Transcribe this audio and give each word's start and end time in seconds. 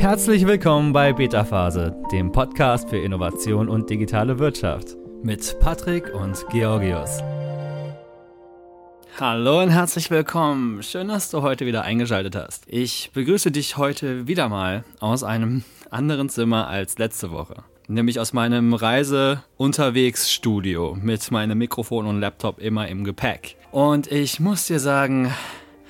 Herzlich 0.00 0.46
willkommen 0.46 0.94
bei 0.94 1.12
Beta 1.12 1.44
Phase, 1.44 1.94
dem 2.10 2.32
Podcast 2.32 2.88
für 2.88 2.96
Innovation 2.96 3.68
und 3.68 3.90
digitale 3.90 4.38
Wirtschaft 4.38 4.96
mit 5.22 5.60
Patrick 5.60 6.14
und 6.14 6.42
Georgios. 6.50 7.18
Hallo 9.18 9.60
und 9.60 9.68
herzlich 9.68 10.10
willkommen. 10.10 10.82
Schön, 10.82 11.08
dass 11.08 11.30
du 11.30 11.42
heute 11.42 11.66
wieder 11.66 11.82
eingeschaltet 11.82 12.34
hast. 12.34 12.64
Ich 12.66 13.10
begrüße 13.12 13.50
dich 13.50 13.76
heute 13.76 14.26
wieder 14.26 14.48
mal 14.48 14.84
aus 15.00 15.22
einem 15.22 15.64
anderen 15.90 16.30
Zimmer 16.30 16.68
als 16.68 16.96
letzte 16.96 17.30
Woche. 17.30 17.56
Nämlich 17.86 18.20
aus 18.20 18.32
meinem 18.32 18.72
Reise-Unterwegs-Studio 18.72 20.96
mit 20.98 21.30
meinem 21.30 21.58
Mikrofon 21.58 22.06
und 22.06 22.20
Laptop 22.20 22.58
immer 22.58 22.88
im 22.88 23.04
Gepäck. 23.04 23.58
Und 23.70 24.10
ich 24.10 24.40
muss 24.40 24.66
dir 24.66 24.80
sagen, 24.80 25.30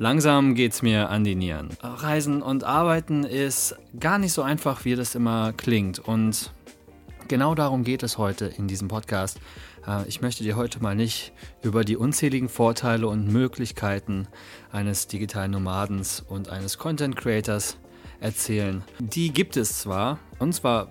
Langsam 0.01 0.55
geht's 0.55 0.81
mir 0.81 1.11
an 1.11 1.25
die 1.25 1.35
Nieren. 1.35 1.69
Reisen 1.83 2.41
und 2.41 2.65
Arbeiten 2.65 3.23
ist 3.23 3.77
gar 4.01 4.17
nicht 4.17 4.33
so 4.33 4.41
einfach, 4.41 4.87
wie 4.87 4.95
das 4.95 5.15
immer 5.15 5.53
klingt. 5.53 5.99
Und 5.99 6.53
genau 7.29 7.55
darum 7.55 7.85
geht 7.85 8.03
es 8.03 8.17
heute 8.17 8.47
in 8.47 8.67
diesem 8.67 8.89
Podcast. 8.89 9.39
Äh, 9.87 10.09
ich 10.09 10.23
möchte 10.23 10.43
dir 10.43 10.57
heute 10.57 10.83
mal 10.83 10.97
nicht 10.97 11.35
über 11.61 11.85
die 11.85 11.99
unzähligen 11.99 12.49
Vorteile 12.49 13.09
und 13.09 13.31
Möglichkeiten 13.31 14.27
eines 14.73 15.07
digitalen 15.07 15.51
Nomadens 15.51 16.25
und 16.27 16.49
eines 16.49 16.79
Content 16.79 17.15
Creators 17.15 17.77
erzählen. 18.21 18.83
Die 19.01 19.35
gibt 19.35 19.59
es 19.59 19.81
zwar, 19.81 20.19
und 20.39 20.55
zwar 20.55 20.89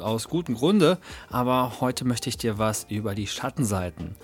aus 0.00 0.28
gutem 0.28 0.56
Grunde, 0.56 0.98
aber 1.30 1.80
heute 1.80 2.04
möchte 2.04 2.28
ich 2.28 2.36
dir 2.36 2.58
was 2.58 2.84
über 2.88 3.14
die 3.14 3.28
Schattenseiten 3.28 4.16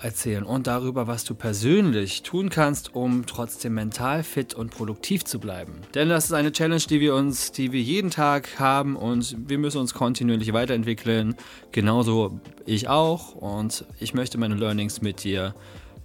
erzählen 0.00 0.42
und 0.42 0.66
darüber, 0.66 1.06
was 1.06 1.24
du 1.24 1.34
persönlich 1.34 2.22
tun 2.22 2.48
kannst, 2.48 2.94
um 2.94 3.26
trotzdem 3.26 3.74
mental 3.74 4.22
fit 4.22 4.54
und 4.54 4.70
produktiv 4.70 5.24
zu 5.24 5.38
bleiben. 5.38 5.74
Denn 5.94 6.08
das 6.08 6.24
ist 6.24 6.32
eine 6.32 6.52
Challenge, 6.52 6.82
die 6.88 7.00
wir 7.00 7.14
uns, 7.14 7.52
die 7.52 7.72
wir 7.72 7.80
jeden 7.80 8.10
Tag 8.10 8.58
haben 8.58 8.96
und 8.96 9.36
wir 9.48 9.58
müssen 9.58 9.78
uns 9.78 9.92
kontinuierlich 9.92 10.52
weiterentwickeln. 10.52 11.34
Genauso 11.72 12.40
ich 12.64 12.88
auch 12.88 13.34
und 13.34 13.84
ich 13.98 14.14
möchte 14.14 14.38
meine 14.38 14.54
Learnings 14.54 15.02
mit 15.02 15.24
dir 15.24 15.54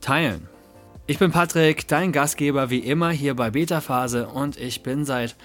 teilen. 0.01 0.49
Ich 1.07 1.19
bin 1.19 1.31
Patrick, 1.31 1.87
dein 1.87 2.11
Gastgeber 2.11 2.69
wie 2.69 2.79
immer 2.79 3.11
hier 3.11 3.35
bei 3.35 3.51
Beta 3.51 3.79
Phase 3.79 4.27
und 4.27 4.57
ich 4.57 4.83
bin 4.83 5.05
seit 5.05 5.35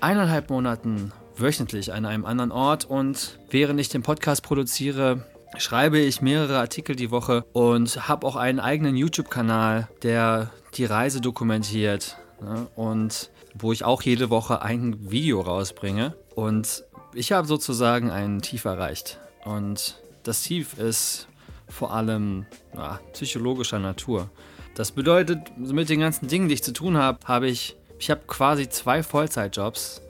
eineinhalb 0.00 0.50
Monaten 0.50 1.12
wöchentlich 1.36 1.92
an 1.92 2.06
einem 2.06 2.24
anderen 2.24 2.52
Ort 2.52 2.84
und 2.84 3.38
während 3.50 3.80
ich 3.80 3.88
den 3.88 4.02
Podcast 4.02 4.42
produziere, 4.42 5.26
schreibe 5.58 5.98
ich 5.98 6.22
mehrere 6.22 6.58
Artikel 6.58 6.96
die 6.96 7.10
Woche 7.10 7.44
und 7.52 8.08
habe 8.08 8.26
auch 8.26 8.36
einen 8.36 8.60
eigenen 8.60 8.96
YouTube-Kanal, 8.96 9.88
der 10.02 10.50
die 10.74 10.84
Reise 10.84 11.20
dokumentiert 11.20 12.16
ne? 12.40 12.68
und 12.76 13.30
wo 13.54 13.72
ich 13.72 13.84
auch 13.84 14.02
jede 14.02 14.30
Woche 14.30 14.62
ein 14.62 15.10
Video 15.10 15.40
rausbringe. 15.40 16.14
Und 16.34 16.84
ich 17.14 17.32
habe 17.32 17.46
sozusagen 17.46 18.10
ein 18.10 18.40
Tief 18.40 18.64
erreicht. 18.64 19.18
Und 19.44 20.00
das 20.22 20.42
Tief 20.42 20.78
ist 20.78 21.26
vor 21.68 21.92
allem 21.92 22.46
ja, 22.74 23.00
psychologischer 23.12 23.78
Natur. 23.78 24.30
Das 24.74 24.92
bedeutet, 24.92 25.38
mit 25.58 25.88
den 25.88 26.00
ganzen 26.00 26.28
Dingen, 26.28 26.48
die 26.48 26.54
ich 26.54 26.62
zu 26.62 26.72
tun 26.72 26.96
habe, 26.96 27.18
habe 27.24 27.48
ich, 27.48 27.76
ich 27.98 28.10
habe 28.10 28.22
quasi 28.26 28.68
zwei 28.68 29.02
Vollzeitjobs 29.02 30.02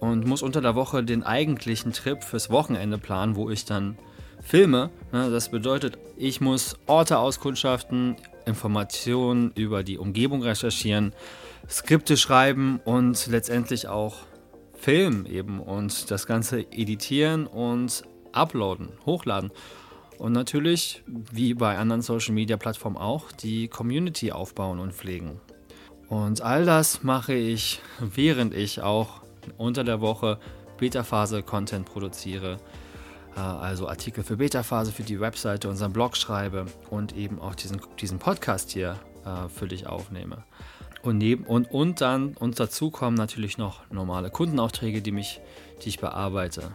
und 0.00 0.26
muss 0.26 0.42
unter 0.42 0.60
der 0.60 0.74
Woche 0.74 1.04
den 1.04 1.22
eigentlichen 1.22 1.92
Trip 1.92 2.22
fürs 2.22 2.50
Wochenende 2.50 2.98
planen, 2.98 3.36
wo 3.36 3.50
ich 3.50 3.64
dann 3.64 3.98
Filme. 4.46 4.90
Ne, 5.10 5.28
das 5.28 5.48
bedeutet, 5.50 5.98
ich 6.16 6.40
muss 6.40 6.76
Orte 6.86 7.18
auskundschaften, 7.18 8.14
Informationen 8.46 9.50
über 9.56 9.82
die 9.82 9.98
Umgebung 9.98 10.40
recherchieren, 10.40 11.12
Skripte 11.68 12.16
schreiben 12.16 12.80
und 12.84 13.26
letztendlich 13.26 13.88
auch 13.88 14.18
filmen 14.78 15.26
eben 15.26 15.58
und 15.58 16.12
das 16.12 16.28
Ganze 16.28 16.60
editieren 16.60 17.48
und 17.48 18.04
uploaden, 18.30 18.90
hochladen. 19.04 19.50
Und 20.18 20.32
natürlich, 20.32 21.02
wie 21.06 21.54
bei 21.54 21.76
anderen 21.76 22.02
Social 22.02 22.32
Media 22.32 22.56
Plattformen 22.56 22.96
auch, 22.96 23.32
die 23.32 23.66
Community 23.66 24.30
aufbauen 24.30 24.78
und 24.78 24.94
pflegen. 24.94 25.40
Und 26.08 26.40
all 26.40 26.64
das 26.64 27.02
mache 27.02 27.34
ich, 27.34 27.80
während 27.98 28.54
ich 28.54 28.80
auch 28.80 29.22
unter 29.58 29.82
der 29.82 30.00
Woche 30.00 30.38
Beta-Phase-Content 30.78 31.84
produziere, 31.84 32.52
äh, 32.52 32.85
also 33.40 33.88
Artikel 33.88 34.24
für 34.24 34.36
Beta-Phase, 34.36 34.92
für 34.92 35.02
die 35.02 35.20
Webseite, 35.20 35.68
unseren 35.68 35.92
Blog 35.92 36.16
schreibe 36.16 36.66
und 36.90 37.16
eben 37.16 37.40
auch 37.40 37.54
diesen, 37.54 37.80
diesen 38.00 38.18
Podcast 38.18 38.70
hier 38.70 38.96
äh, 39.24 39.48
für 39.48 39.68
dich 39.68 39.86
aufnehme. 39.86 40.44
Und, 41.02 41.18
neben, 41.18 41.44
und, 41.44 41.70
und 41.70 42.00
dann 42.00 42.34
und 42.34 42.58
dazu 42.58 42.90
kommen 42.90 43.16
natürlich 43.16 43.58
noch 43.58 43.88
normale 43.90 44.30
Kundenaufträge, 44.30 45.02
die, 45.02 45.12
mich, 45.12 45.40
die 45.82 45.90
ich 45.90 46.00
bearbeite. 46.00 46.74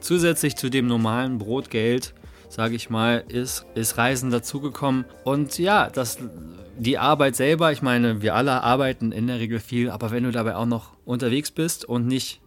Zusätzlich 0.00 0.56
zu 0.56 0.68
dem 0.68 0.86
normalen 0.86 1.38
Brotgeld, 1.38 2.14
sage 2.48 2.74
ich 2.74 2.90
mal, 2.90 3.24
ist, 3.28 3.64
ist 3.74 3.96
Reisen 3.96 4.30
dazugekommen. 4.30 5.04
Und 5.24 5.58
ja, 5.58 5.88
das, 5.88 6.18
die 6.76 6.98
Arbeit 6.98 7.36
selber, 7.36 7.72
ich 7.72 7.82
meine, 7.82 8.20
wir 8.20 8.34
alle 8.34 8.62
arbeiten 8.62 9.12
in 9.12 9.28
der 9.28 9.38
Regel 9.38 9.60
viel, 9.60 9.90
aber 9.90 10.10
wenn 10.10 10.24
du 10.24 10.30
dabei 10.30 10.56
auch 10.56 10.66
noch 10.66 10.96
unterwegs 11.04 11.50
bist 11.50 11.84
und 11.84 12.06
nicht 12.06 12.40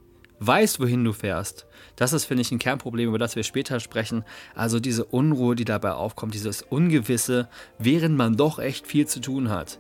weißt, 0.46 0.80
wohin 0.80 1.04
du 1.04 1.14
fährst, 1.14 1.66
das 1.96 2.14
ist, 2.14 2.26
finde 2.26 2.42
ich, 2.42 2.52
ein 2.52 2.60
Kernproblem, 2.60 3.10
über 3.10 3.20
das 3.20 3.36
wir 3.36 3.44
später 3.44 3.80
sprechen. 3.80 4.24
Also 4.56 4.80
diese 4.80 5.06
Unruhe, 5.06 5.56
die 5.56 5.66
dabei 5.66 5.94
aufkommt, 5.94 6.34
dieses 6.34 6.62
Ungewisse, 6.62 7.50
während 7.78 8.18
man 8.18 8.36
doch 8.36 8.60
echt 8.60 8.88
viel 8.88 9.08
zu 9.08 9.20
tun 9.20 9.50
hat. 9.50 9.80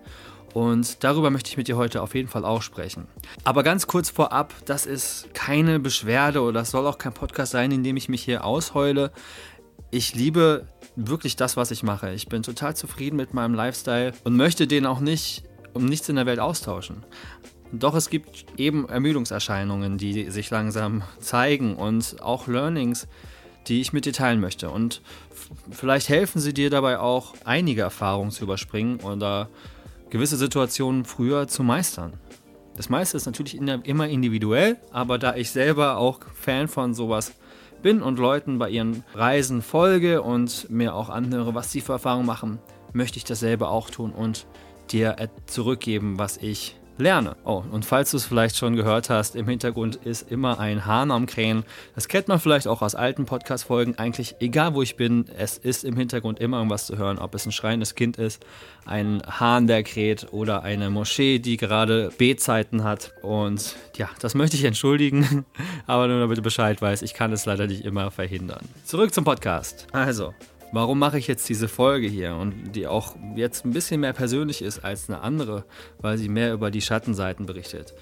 Und 0.53 1.03
darüber 1.03 1.31
möchte 1.31 1.49
ich 1.49 1.57
mit 1.57 1.67
dir 1.67 1.77
heute 1.77 2.01
auf 2.03 2.13
jeden 2.13 2.29
Fall 2.29 2.45
auch 2.45 2.61
sprechen. 2.61 3.07
Aber 3.43 3.63
ganz 3.63 3.87
kurz 3.87 4.11
vorab, 4.11 4.53
das 4.65 4.85
ist 4.85 5.33
keine 5.33 5.79
Beschwerde 5.79 6.41
oder 6.41 6.59
das 6.59 6.71
soll 6.71 6.85
auch 6.85 6.99
kein 6.99 7.13
Podcast 7.13 7.51
sein, 7.51 7.71
in 7.71 7.83
dem 7.83 7.97
ich 7.97 8.07
mich 8.07 8.23
hier 8.23 8.45
ausheule. 8.45 9.11
Ich 9.89 10.13
liebe 10.13 10.67
wirklich 10.95 11.35
das, 11.35 11.57
was 11.57 11.71
ich 11.71 11.81
mache. 11.81 12.13
Ich 12.13 12.27
bin 12.27 12.43
total 12.43 12.75
zufrieden 12.75 13.15
mit 13.15 13.33
meinem 13.33 13.55
Lifestyle 13.55 14.13
und 14.23 14.35
möchte 14.35 14.67
den 14.67 14.85
auch 14.85 14.99
nicht 14.99 15.43
um 15.73 15.85
nichts 15.85 16.07
in 16.07 16.17
der 16.17 16.27
Welt 16.27 16.39
austauschen. 16.39 17.03
Doch 17.75 17.95
es 17.95 18.11
gibt 18.11 18.45
eben 18.57 18.87
Ermüdungserscheinungen, 18.87 19.97
die 19.97 20.29
sich 20.29 20.51
langsam 20.51 21.01
zeigen 21.19 21.75
und 21.75 22.21
auch 22.21 22.47
Learnings, 22.47 23.07
die 23.67 23.81
ich 23.81 23.93
mit 23.93 24.05
dir 24.05 24.13
teilen 24.13 24.39
möchte. 24.39 24.69
Und 24.69 25.01
vielleicht 25.71 26.07
helfen 26.07 26.39
sie 26.39 26.53
dir 26.53 26.69
dabei 26.69 26.99
auch, 26.99 27.33
einige 27.45 27.81
Erfahrungen 27.81 28.29
zu 28.29 28.43
überspringen 28.43 28.99
oder 28.99 29.49
gewisse 30.11 30.37
Situationen 30.37 31.03
früher 31.03 31.47
zu 31.47 31.63
meistern. 31.63 32.13
Das 32.77 32.89
meiste 32.89 33.17
ist 33.17 33.25
natürlich 33.25 33.55
immer 33.55 34.07
individuell, 34.07 34.77
aber 34.91 35.17
da 35.17 35.35
ich 35.35 35.49
selber 35.49 35.97
auch 35.97 36.19
Fan 36.35 36.67
von 36.67 36.93
sowas 36.93 37.33
bin 37.81 38.03
und 38.03 38.19
Leuten 38.19 38.59
bei 38.59 38.69
ihren 38.69 39.03
Reisen 39.15 39.63
folge 39.63 40.21
und 40.21 40.69
mir 40.69 40.93
auch 40.93 41.09
anhöre, 41.09 41.55
was 41.55 41.71
sie 41.71 41.81
für 41.81 41.93
Erfahrungen 41.93 42.27
machen, 42.27 42.59
möchte 42.93 43.17
ich 43.17 43.23
dasselbe 43.23 43.67
auch 43.67 43.89
tun 43.89 44.11
und 44.11 44.45
dir 44.91 45.15
zurückgeben, 45.47 46.19
was 46.19 46.37
ich 46.37 46.75
lerne. 46.97 47.35
Oh, 47.43 47.63
und 47.71 47.85
falls 47.85 48.11
du 48.11 48.17
es 48.17 48.25
vielleicht 48.25 48.57
schon 48.57 48.75
gehört 48.75 49.09
hast, 49.09 49.35
im 49.35 49.47
Hintergrund 49.47 49.95
ist 49.95 50.31
immer 50.31 50.59
ein 50.59 50.85
Hahn 50.85 51.11
am 51.11 51.25
Krähen. 51.25 51.63
Das 51.95 52.07
kennt 52.07 52.27
man 52.27 52.39
vielleicht 52.39 52.67
auch 52.67 52.81
aus 52.81 52.95
alten 52.95 53.25
Podcast-Folgen. 53.25 53.97
Eigentlich, 53.97 54.35
egal 54.39 54.73
wo 54.75 54.81
ich 54.81 54.95
bin, 54.95 55.25
es 55.37 55.57
ist 55.57 55.83
im 55.83 55.97
Hintergrund 55.97 56.39
immer 56.39 56.57
irgendwas 56.57 56.85
zu 56.85 56.97
hören. 56.97 57.17
Ob 57.17 57.35
es 57.35 57.45
ein 57.45 57.51
schreiendes 57.51 57.95
Kind 57.95 58.17
ist, 58.17 58.45
ein 58.85 59.21
Hahn, 59.27 59.67
der 59.67 59.83
kräht 59.83 60.27
oder 60.31 60.63
eine 60.63 60.89
Moschee, 60.89 61.39
die 61.39 61.57
gerade 61.57 62.11
Betzeiten 62.17 62.83
hat. 62.83 63.13
Und 63.21 63.75
ja, 63.97 64.09
das 64.19 64.35
möchte 64.35 64.57
ich 64.57 64.63
entschuldigen, 64.63 65.45
aber 65.87 66.07
nur 66.07 66.19
damit 66.19 66.37
du 66.37 66.41
Bescheid 66.41 66.81
weißt, 66.81 67.03
ich 67.03 67.13
kann 67.13 67.31
es 67.31 67.45
leider 67.45 67.67
nicht 67.67 67.85
immer 67.85 68.11
verhindern. 68.11 68.65
Zurück 68.85 69.13
zum 69.13 69.23
Podcast. 69.23 69.87
Also, 69.91 70.33
warum 70.73 70.99
mache 70.99 71.17
ich 71.17 71.27
jetzt 71.27 71.47
diese 71.47 71.69
Folge 71.69 72.07
hier 72.07 72.35
und 72.35 72.73
die 72.73 72.87
auch 72.87 73.15
jetzt 73.35 73.63
ein 73.63 73.71
bisschen 73.71 74.01
mehr 74.01 74.11
persönlich 74.11 74.61
ist 74.61 74.83
als 74.83 75.09
eine 75.09 75.21
andere, 75.21 75.63
weil 75.99 76.17
sie 76.17 76.27
mehr 76.27 76.51
über 76.51 76.71
die 76.71 76.81
Schattenseiten 76.81 77.45
berichtet. 77.45 77.93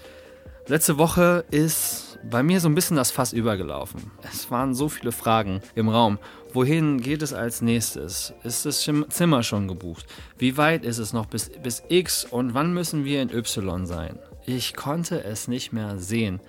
Letzte 0.67 0.97
Woche 0.97 1.43
ist 1.51 2.19
bei 2.29 2.43
mir 2.43 2.59
so 2.59 2.69
ein 2.69 2.75
bisschen 2.75 2.95
das 2.95 3.11
Fass 3.11 3.33
übergelaufen. 3.33 4.11
Es 4.23 4.49
waren 4.51 4.73
so 4.73 4.89
viele 4.89 5.11
Fragen 5.11 5.61
im 5.75 5.89
Raum. 5.89 6.17
Wohin 6.53 7.01
geht 7.01 7.21
es 7.21 7.33
als 7.33 7.61
nächstes? 7.61 8.33
Ist 8.43 8.65
das 8.65 8.87
Zimmer 9.09 9.43
schon 9.43 9.67
gebucht? 9.67 10.05
Wie 10.37 10.57
weit 10.57 10.85
ist 10.85 10.99
es 10.99 11.13
noch 11.13 11.25
bis, 11.25 11.49
bis 11.49 11.83
X 11.89 12.25
und 12.25 12.53
wann 12.53 12.73
müssen 12.73 13.05
wir 13.05 13.21
in 13.21 13.33
Y 13.33 13.85
sein? 13.85 14.19
Ich 14.45 14.75
konnte 14.75 15.23
es 15.23 15.47
nicht 15.47 15.73
mehr 15.73 15.97
sehen. 15.97 16.39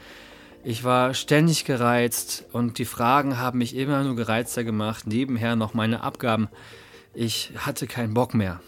Ich 0.64 0.85
war 0.85 1.12
ständig 1.12 1.64
gereizt 1.64 2.44
und 2.53 2.79
die 2.79 2.85
Fragen 2.85 3.38
haben 3.38 3.59
mich 3.59 3.75
immer 3.75 4.05
nur 4.05 4.14
gereizter 4.14 4.62
gemacht. 4.62 5.09
Nebenher 5.09 5.56
noch 5.56 5.75
meine 5.75 6.03
Abgaben. 6.03 6.49
Ich 7.14 7.53
hatte 7.56 7.88
keinen 7.88 8.14
Bock 8.14 8.32
mehr. 8.32 8.61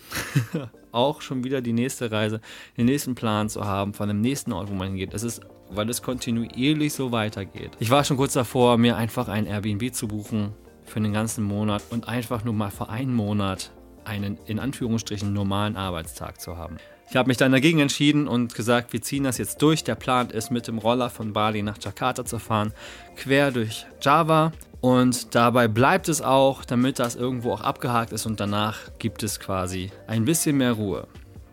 auch 0.94 1.20
schon 1.22 1.44
wieder 1.44 1.60
die 1.60 1.72
nächste 1.72 2.10
Reise, 2.10 2.40
den 2.76 2.86
nächsten 2.86 3.14
Plan 3.14 3.48
zu 3.48 3.64
haben 3.64 3.94
von 3.94 4.08
dem 4.08 4.20
nächsten 4.20 4.52
Ort, 4.52 4.70
wo 4.70 4.74
man 4.74 4.88
hingeht. 4.88 5.14
Es 5.14 5.22
ist, 5.22 5.40
weil 5.70 5.88
es 5.88 6.02
kontinuierlich 6.02 6.92
so 6.92 7.12
weitergeht. 7.12 7.72
Ich 7.78 7.90
war 7.90 8.04
schon 8.04 8.16
kurz 8.16 8.32
davor, 8.32 8.76
mir 8.76 8.96
einfach 8.96 9.28
ein 9.28 9.46
Airbnb 9.46 9.94
zu 9.94 10.08
buchen 10.08 10.52
für 10.84 11.00
den 11.00 11.12
ganzen 11.12 11.44
Monat 11.44 11.82
und 11.90 12.08
einfach 12.08 12.44
nur 12.44 12.54
mal 12.54 12.70
für 12.70 12.88
einen 12.88 13.14
Monat 13.14 13.72
einen 14.04 14.38
in 14.46 14.58
Anführungsstrichen 14.58 15.32
normalen 15.32 15.76
Arbeitstag 15.76 16.40
zu 16.40 16.56
haben. 16.56 16.76
Ich 17.10 17.16
habe 17.16 17.28
mich 17.28 17.36
dann 17.36 17.52
dagegen 17.52 17.80
entschieden 17.80 18.26
und 18.26 18.54
gesagt, 18.54 18.92
wir 18.92 19.02
ziehen 19.02 19.24
das 19.24 19.38
jetzt 19.38 19.62
durch. 19.62 19.84
Der 19.84 19.94
Plan 19.94 20.30
ist, 20.30 20.50
mit 20.50 20.66
dem 20.66 20.78
Roller 20.78 21.10
von 21.10 21.32
Bali 21.32 21.62
nach 21.62 21.78
Jakarta 21.80 22.24
zu 22.24 22.38
fahren, 22.38 22.72
quer 23.16 23.50
durch 23.50 23.86
Java. 24.00 24.52
Und 24.80 25.34
dabei 25.34 25.68
bleibt 25.68 26.08
es 26.08 26.20
auch, 26.20 26.64
damit 26.64 26.98
das 26.98 27.16
irgendwo 27.16 27.52
auch 27.52 27.62
abgehakt 27.62 28.12
ist 28.12 28.26
und 28.26 28.40
danach 28.40 28.78
gibt 28.98 29.22
es 29.22 29.40
quasi 29.40 29.90
ein 30.06 30.24
bisschen 30.24 30.58
mehr 30.58 30.72
Ruhe. 30.72 31.06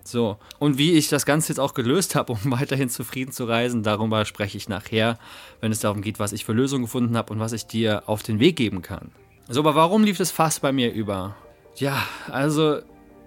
So, 0.03 0.38
und 0.59 0.77
wie 0.77 0.94
ich 0.94 1.07
das 1.07 1.25
Ganze 1.25 1.50
jetzt 1.50 1.59
auch 1.59 1.74
gelöst 1.74 2.15
habe, 2.15 2.33
um 2.44 2.51
weiterhin 2.51 2.89
zufrieden 2.89 3.31
zu 3.31 3.45
reisen, 3.45 3.83
darüber 3.83 4.25
spreche 4.25 4.57
ich 4.57 4.68
nachher, 4.68 5.18
wenn 5.62 5.71
es 5.71 5.80
darum 5.80 6.01
geht, 6.01 6.19
was 6.19 6.33
ich 6.33 6.44
für 6.44 6.54
Lösungen 6.54 6.83
gefunden 6.83 7.15
habe 7.15 7.31
und 7.31 7.39
was 7.39 7.54
ich 7.54 7.65
dir 7.68 8.04
auf 8.07 8.24
den 8.24 8.39
Weg 8.39 8.57
geben 8.57 8.81
kann. 8.81 9.12
So, 9.47 9.62
aber 9.62 9.75
warum 9.75 10.04
lief 10.04 10.18
das 10.18 10.31
fast 10.31 10.62
bei 10.62 10.71
mir 10.71 10.92
über? 10.92 11.36
Ja, 11.77 12.04
also 12.30 12.80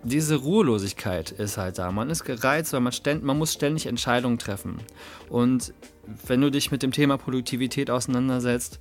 diese 0.04 0.36
Ruhelosigkeit 0.36 1.30
ist 1.30 1.56
halt 1.56 1.78
da. 1.78 1.90
Man 1.90 2.10
ist 2.10 2.24
gereizt, 2.24 2.72
weil 2.72 2.80
man, 2.80 2.92
ständ, 2.92 3.24
man 3.24 3.38
muss 3.38 3.52
ständig 3.52 3.86
Entscheidungen 3.86 4.38
treffen. 4.38 4.78
Und 5.28 5.72
wenn 6.26 6.40
du 6.40 6.50
dich 6.50 6.70
mit 6.70 6.82
dem 6.82 6.92
Thema 6.92 7.16
Produktivität 7.16 7.90
auseinandersetzt 7.90 8.80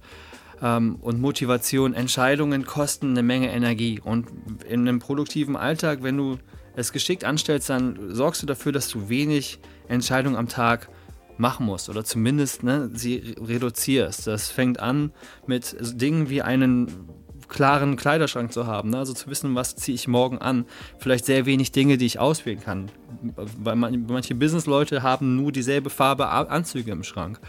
ähm, 0.61 0.97
und 1.01 1.21
Motivation, 1.21 1.93
Entscheidungen 1.93 2.65
kosten 2.65 3.11
eine 3.11 3.23
Menge 3.23 3.51
Energie. 3.51 4.01
Und 4.03 4.27
in 4.67 4.81
einem 4.81 4.99
produktiven 4.99 5.55
Alltag, 5.55 5.99
wenn 6.03 6.17
du 6.17 6.37
es 6.75 6.91
geschickt 6.91 7.23
anstellst, 7.23 7.69
dann 7.69 8.13
sorgst 8.13 8.41
du 8.41 8.45
dafür, 8.45 8.71
dass 8.71 8.89
du 8.89 9.09
wenig 9.09 9.59
Entscheidungen 9.87 10.35
am 10.35 10.47
Tag 10.47 10.89
machen 11.37 11.65
musst 11.65 11.89
oder 11.89 12.03
zumindest 12.03 12.63
ne, 12.63 12.89
sie 12.93 13.35
reduzierst. 13.39 14.27
Das 14.27 14.49
fängt 14.49 14.79
an 14.79 15.11
mit 15.47 15.75
Dingen 15.99 16.29
wie 16.29 16.41
einen 16.41 16.87
klaren 17.53 17.95
Kleiderschrank 17.95 18.51
zu 18.51 18.67
haben, 18.67 18.89
ne? 18.89 18.97
also 18.97 19.13
zu 19.13 19.29
wissen, 19.29 19.55
was 19.55 19.75
ziehe 19.75 19.95
ich 19.95 20.07
morgen 20.07 20.39
an. 20.39 20.65
Vielleicht 20.97 21.25
sehr 21.25 21.45
wenig 21.45 21.71
Dinge, 21.71 21.97
die 21.97 22.05
ich 22.05 22.19
auswählen 22.19 22.59
kann. 22.59 22.91
Weil 23.57 23.75
manche 23.75 24.35
Businessleute 24.35 25.03
haben 25.03 25.37
nur 25.37 25.51
dieselbe 25.51 25.89
Farbe 25.89 26.27
Anzüge 26.27 26.91
im 26.91 27.03
Schrank. 27.03 27.39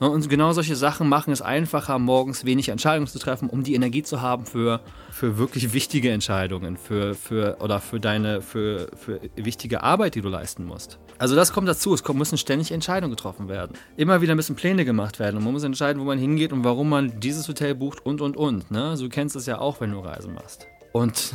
Und 0.00 0.30
genau 0.30 0.52
solche 0.52 0.76
Sachen 0.76 1.10
machen 1.10 1.30
es 1.30 1.42
einfacher, 1.42 1.98
morgens 1.98 2.46
wenig 2.46 2.70
Entscheidungen 2.70 3.06
zu 3.06 3.18
treffen, 3.18 3.50
um 3.50 3.62
die 3.62 3.74
Energie 3.74 4.02
zu 4.02 4.22
haben 4.22 4.46
für, 4.46 4.80
für 5.10 5.36
wirklich 5.36 5.74
wichtige 5.74 6.10
Entscheidungen, 6.10 6.78
für, 6.78 7.14
für, 7.14 7.58
oder 7.60 7.80
für 7.80 8.00
deine, 8.00 8.40
für, 8.40 8.88
für 8.96 9.20
wichtige 9.36 9.82
Arbeit, 9.82 10.14
die 10.14 10.22
du 10.22 10.30
leisten 10.30 10.64
musst. 10.64 10.98
Also 11.18 11.36
das 11.36 11.52
kommt 11.52 11.68
dazu, 11.68 11.92
es 11.92 12.02
müssen 12.08 12.38
ständig 12.38 12.72
Entscheidungen 12.72 13.14
getroffen 13.14 13.50
werden. 13.50 13.76
Immer 13.98 14.22
wieder 14.22 14.34
müssen 14.34 14.56
Pläne 14.56 14.86
gemacht 14.86 15.18
werden 15.18 15.36
und 15.36 15.44
man 15.44 15.52
muss 15.52 15.64
entscheiden, 15.64 16.00
wo 16.00 16.06
man 16.06 16.18
hingeht 16.18 16.54
und 16.54 16.64
warum 16.64 16.88
man 16.88 17.20
dieses 17.20 17.46
Hotel 17.46 17.74
bucht 17.74 18.04
und 18.06 18.22
und 18.22 18.38
und. 18.38 18.70
Ne? 18.70 18.94
Du 18.98 19.10
kennst 19.10 19.36
es 19.36 19.44
ja 19.44 19.58
auch, 19.58 19.82
wenn 19.82 19.92
du 19.92 19.98
Reisen 19.98 20.32
machst. 20.32 20.66
Und 20.92 21.32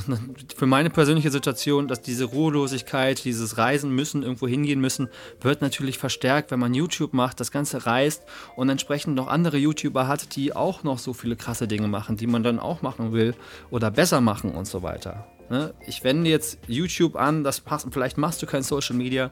für 0.56 0.66
meine 0.66 0.90
persönliche 0.90 1.31
Situation, 1.31 1.88
dass 1.88 2.02
diese 2.02 2.25
Ruhelosigkeit, 2.25 3.24
dieses 3.24 3.57
Reisen 3.57 3.92
müssen, 3.92 4.24
irgendwo 4.24 4.48
hingehen 4.48 4.81
müssen, 4.81 5.07
wird 5.40 5.62
natürlich 5.62 5.98
verstärkt, 5.98 6.52
wenn 6.52 6.60
man 6.60 6.74
YouTube 6.74 7.13
macht, 7.13 7.40
das 7.40 7.52
Ganze 7.52 7.86
reist 7.86 8.24
und 8.56 8.69
entsprechend 8.69 9.16
noch 9.16 9.28
andere 9.28 9.57
YouTuber 9.57 10.07
hat, 10.07 10.36
die 10.36 10.54
auch 10.56 10.84
noch 10.84 11.00
so 11.00 11.13
viele 11.13 11.38
krasse 11.38 11.68
Dinge 11.68 11.88
machen, 11.88 12.18
die 12.18 12.28
man 12.28 12.44
dann 12.44 12.60
auch 12.60 12.81
machen 12.81 13.13
will 13.13 13.34
oder 13.69 13.92
besser 13.92 14.19
machen 14.19 14.52
und 14.52 14.68
so 14.68 14.84
weiter. 14.84 15.25
Ne? 15.50 15.74
Ich 15.86 16.04
wende 16.04 16.30
jetzt 16.30 16.60
YouTube 16.68 17.16
an, 17.16 17.44
das 17.44 17.60
passt, 17.60 17.88
vielleicht 17.92 18.18
machst 18.18 18.42
du 18.42 18.46
kein 18.46 18.64
Social 18.64 18.96
Media, 18.96 19.30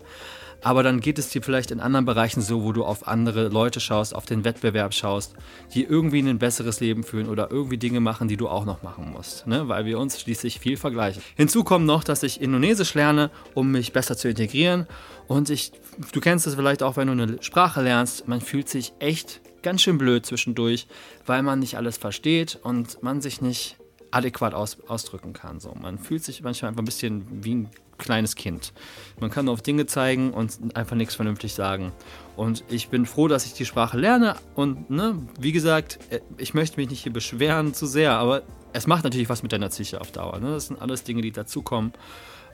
aber 0.63 0.81
dann 0.81 1.01
geht 1.01 1.19
es 1.19 1.29
dir 1.29 1.41
vielleicht 1.41 1.71
in 1.71 1.79
anderen 1.79 2.05
Bereichen 2.05 2.41
so, 2.41 2.63
wo 2.63 2.71
du 2.71 2.85
auf 2.85 3.07
andere 3.07 3.49
Leute 3.49 3.79
schaust, 3.79 4.15
auf 4.15 4.25
den 4.25 4.45
Wettbewerb 4.45 4.93
schaust, 4.93 5.35
die 5.73 5.83
irgendwie 5.83 6.19
ein 6.19 6.39
besseres 6.39 6.79
Leben 6.79 7.03
führen 7.03 7.27
oder 7.27 7.51
irgendwie 7.51 7.77
Dinge 7.77 7.99
machen, 7.99 8.27
die 8.29 8.37
du 8.37 8.47
auch 8.47 8.63
noch 8.63 8.81
machen 8.81 9.11
musst, 9.11 9.45
ne? 9.45 9.67
weil 9.67 9.85
wir 9.85 9.99
uns 9.99 10.21
schließlich 10.21 10.59
viel 10.59 10.77
vergleichen. 10.77 11.21
Hinzu 11.35 11.63
kommt 11.63 11.85
noch, 11.85 12.03
dass 12.03 12.23
ich 12.23 12.41
Indonesisch 12.41 12.93
lerne, 12.93 13.29
um 13.53 13.71
mich 13.71 13.91
besser 13.91 14.15
zu 14.15 14.29
integrieren 14.29 14.87
und 15.27 15.49
ich, 15.49 15.73
du 16.13 16.21
kennst 16.21 16.47
es 16.47 16.55
vielleicht 16.55 16.81
auch, 16.81 16.95
wenn 16.95 17.07
du 17.07 17.13
eine 17.13 17.43
Sprache 17.43 17.81
lernst, 17.81 18.27
man 18.27 18.39
fühlt 18.39 18.69
sich 18.69 18.93
echt 18.99 19.41
ganz 19.63 19.81
schön 19.81 19.97
blöd 19.97 20.25
zwischendurch, 20.25 20.87
weil 21.25 21.43
man 21.43 21.59
nicht 21.59 21.77
alles 21.77 21.97
versteht 21.97 22.59
und 22.61 23.01
man 23.01 23.21
sich 23.21 23.41
nicht 23.41 23.77
adäquat 24.13 24.53
aus, 24.53 24.77
ausdrücken 24.87 25.33
kann. 25.33 25.59
So, 25.59 25.73
man 25.79 25.97
fühlt 25.97 26.23
sich 26.23 26.41
manchmal 26.43 26.69
einfach 26.69 26.81
ein 26.81 26.85
bisschen 26.85 27.25
wie 27.43 27.55
ein 27.55 27.69
kleines 27.97 28.35
Kind. 28.35 28.73
Man 29.19 29.29
kann 29.29 29.45
nur 29.45 29.53
auf 29.53 29.61
Dinge 29.61 29.85
zeigen 29.85 30.31
und 30.31 30.75
einfach 30.75 30.95
nichts 30.95 31.15
vernünftig 31.15 31.53
sagen. 31.53 31.91
Und 32.35 32.63
ich 32.69 32.89
bin 32.89 33.05
froh, 33.05 33.27
dass 33.27 33.45
ich 33.45 33.53
die 33.53 33.65
Sprache 33.65 33.97
lerne. 33.97 34.35
Und 34.55 34.89
ne, 34.89 35.17
wie 35.39 35.51
gesagt, 35.51 35.99
äh, 36.09 36.19
ich 36.37 36.53
möchte 36.53 36.79
mich 36.79 36.89
nicht 36.89 37.03
hier 37.03 37.13
beschweren 37.13 37.73
zu 37.73 37.85
sehr, 37.85 38.13
aber 38.13 38.43
es 38.73 38.87
macht 38.87 39.03
natürlich 39.03 39.29
was 39.29 39.43
mit 39.43 39.51
deiner 39.51 39.69
Psyche 39.69 40.01
auf 40.01 40.11
Dauer. 40.11 40.39
Ne? 40.39 40.51
Das 40.51 40.67
sind 40.67 40.81
alles 40.81 41.03
Dinge, 41.03 41.21
die 41.21 41.31
dazukommen. 41.31 41.93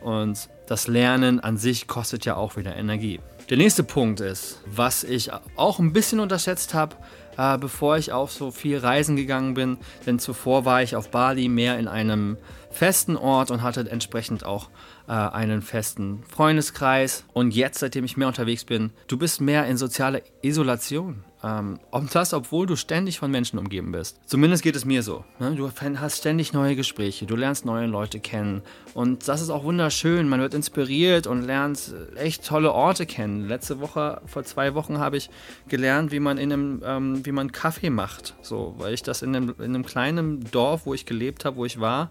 Und 0.01 0.49
das 0.67 0.87
Lernen 0.87 1.39
an 1.39 1.57
sich 1.57 1.87
kostet 1.87 2.25
ja 2.25 2.35
auch 2.35 2.55
wieder 2.55 2.75
Energie. 2.75 3.19
Der 3.49 3.57
nächste 3.57 3.83
Punkt 3.83 4.19
ist, 4.19 4.61
was 4.65 5.03
ich 5.03 5.31
auch 5.55 5.79
ein 5.79 5.91
bisschen 5.91 6.19
unterschätzt 6.19 6.73
habe, 6.73 6.95
äh, 7.39 7.57
bevor 7.57 7.97
ich 7.97 8.11
auf 8.11 8.33
so 8.33 8.51
viel 8.51 8.77
Reisen 8.77 9.15
gegangen 9.15 9.53
bin, 9.53 9.77
denn 10.05 10.19
zuvor 10.19 10.65
war 10.65 10.83
ich 10.83 10.97
auf 10.97 11.09
Bali 11.09 11.47
mehr 11.47 11.79
in 11.79 11.87
einem 11.87 12.37
festen 12.69 13.15
Ort 13.15 13.49
und 13.49 13.61
hatte 13.61 13.89
entsprechend 13.89 14.45
auch 14.45 14.69
äh, 15.07 15.13
einen 15.13 15.61
festen 15.61 16.21
Freundeskreis. 16.27 17.23
Und 17.31 17.55
jetzt, 17.55 17.79
seitdem 17.79 18.03
ich 18.03 18.17
mehr 18.17 18.27
unterwegs 18.27 18.65
bin, 18.65 18.91
du 19.07 19.17
bist 19.17 19.39
mehr 19.39 19.65
in 19.67 19.77
sozialer 19.77 20.19
Isolation. 20.41 21.23
Ähm, 21.41 21.79
und 21.91 22.13
das, 22.15 22.33
obwohl 22.33 22.65
du 22.65 22.75
ständig 22.75 23.19
von 23.19 23.31
Menschen 23.31 23.59
umgeben 23.59 23.91
bist. 23.91 24.19
Zumindest 24.25 24.61
geht 24.61 24.75
es 24.75 24.83
mir 24.83 25.03
so. 25.03 25.23
Ne? 25.39 25.55
Du 25.55 25.71
hast 25.71 26.17
ständig 26.17 26.51
neue 26.51 26.75
Gespräche, 26.75 27.25
du 27.25 27.35
lernst 27.35 27.65
neue 27.65 27.87
Leute 27.87 28.19
kennen. 28.19 28.61
Und 28.93 29.27
das 29.27 29.41
ist 29.41 29.49
auch 29.49 29.63
wunderschön. 29.63 30.27
Man 30.27 30.41
wird 30.41 30.53
inspiriert 30.53 31.27
und 31.27 31.43
lernt 31.43 31.93
echt 32.15 32.45
tolle 32.45 32.73
Orte 32.73 33.05
kennen. 33.05 33.47
Letzte 33.47 33.79
Woche, 33.79 34.21
vor 34.25 34.43
zwei 34.43 34.73
Wochen, 34.73 34.99
habe 34.99 35.17
ich 35.17 35.29
gelernt, 35.69 36.11
wie 36.11 36.19
man 36.19 36.37
in 36.37 36.51
einem, 36.51 36.81
ähm, 36.83 37.25
wie 37.25 37.31
man 37.31 37.51
Kaffee 37.51 37.89
macht. 37.89 38.35
So, 38.41 38.75
weil 38.77 38.93
ich 38.93 39.03
das 39.03 39.21
in 39.21 39.35
einem, 39.35 39.55
in 39.59 39.75
einem 39.75 39.85
kleinen 39.85 40.51
Dorf, 40.51 40.85
wo 40.85 40.93
ich 40.93 41.05
gelebt 41.05 41.45
habe, 41.45 41.55
wo 41.55 41.65
ich 41.65 41.79
war, 41.79 42.09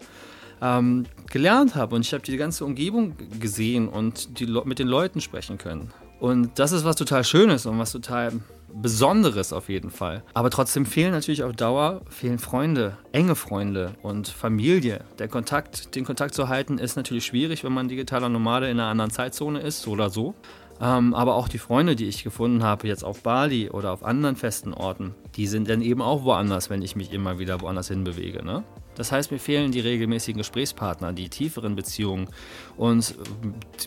ähm, 0.61 1.05
gelernt 1.29 1.75
habe. 1.75 1.95
Und 1.95 2.01
ich 2.01 2.13
habe 2.13 2.23
die 2.23 2.35
ganze 2.37 2.65
Umgebung 2.65 3.15
gesehen 3.39 3.87
und 3.87 4.39
die, 4.39 4.47
mit 4.65 4.79
den 4.79 4.87
Leuten 4.87 5.21
sprechen 5.21 5.59
können. 5.59 5.91
Und 6.19 6.57
das 6.57 6.71
ist 6.71 6.83
was 6.83 6.95
total 6.95 7.23
Schönes 7.23 7.65
und 7.65 7.77
was 7.79 7.91
total 7.91 8.33
Besonderes 8.73 9.53
auf 9.53 9.69
jeden 9.69 9.91
Fall. 9.91 10.23
Aber 10.33 10.49
trotzdem 10.49 10.85
fehlen 10.85 11.11
natürlich 11.11 11.43
auf 11.43 11.53
Dauer 11.53 12.01
fehlen 12.09 12.39
Freunde, 12.39 12.97
enge 13.11 13.35
Freunde 13.35 13.93
und 14.01 14.27
Familie. 14.27 15.03
Der 15.17 15.27
Kontakt, 15.27 15.95
den 15.95 16.05
Kontakt 16.05 16.33
zu 16.33 16.47
halten, 16.49 16.77
ist 16.77 16.95
natürlich 16.95 17.25
schwierig, 17.25 17.63
wenn 17.63 17.73
man 17.73 17.87
digitaler 17.87 18.29
Nomade 18.29 18.69
in 18.69 18.79
einer 18.79 18.89
anderen 18.89 19.11
Zeitzone 19.11 19.59
ist, 19.59 19.81
so 19.81 19.91
oder 19.91 20.09
so. 20.09 20.35
Ähm, 20.81 21.13
aber 21.13 21.35
auch 21.35 21.49
die 21.49 21.57
Freunde, 21.57 21.95
die 21.95 22.05
ich 22.05 22.23
gefunden 22.23 22.63
habe, 22.63 22.87
jetzt 22.87 23.03
auf 23.03 23.21
Bali 23.21 23.69
oder 23.69 23.91
auf 23.91 24.03
anderen 24.03 24.37
festen 24.37 24.73
Orten, 24.73 25.13
die 25.35 25.47
sind 25.47 25.69
dann 25.69 25.81
eben 25.81 26.01
auch 26.01 26.23
woanders, 26.23 26.69
wenn 26.69 26.81
ich 26.81 26.95
mich 26.95 27.11
immer 27.11 27.37
wieder 27.37 27.59
woanders 27.59 27.89
hinbewege. 27.89 28.45
Ne? 28.45 28.63
Das 28.95 29.11
heißt, 29.11 29.31
mir 29.31 29.39
fehlen 29.39 29.71
die 29.71 29.81
regelmäßigen 29.81 30.37
Gesprächspartner, 30.37 31.11
die 31.11 31.29
tieferen 31.29 31.75
Beziehungen 31.75 32.29
und 32.77 33.15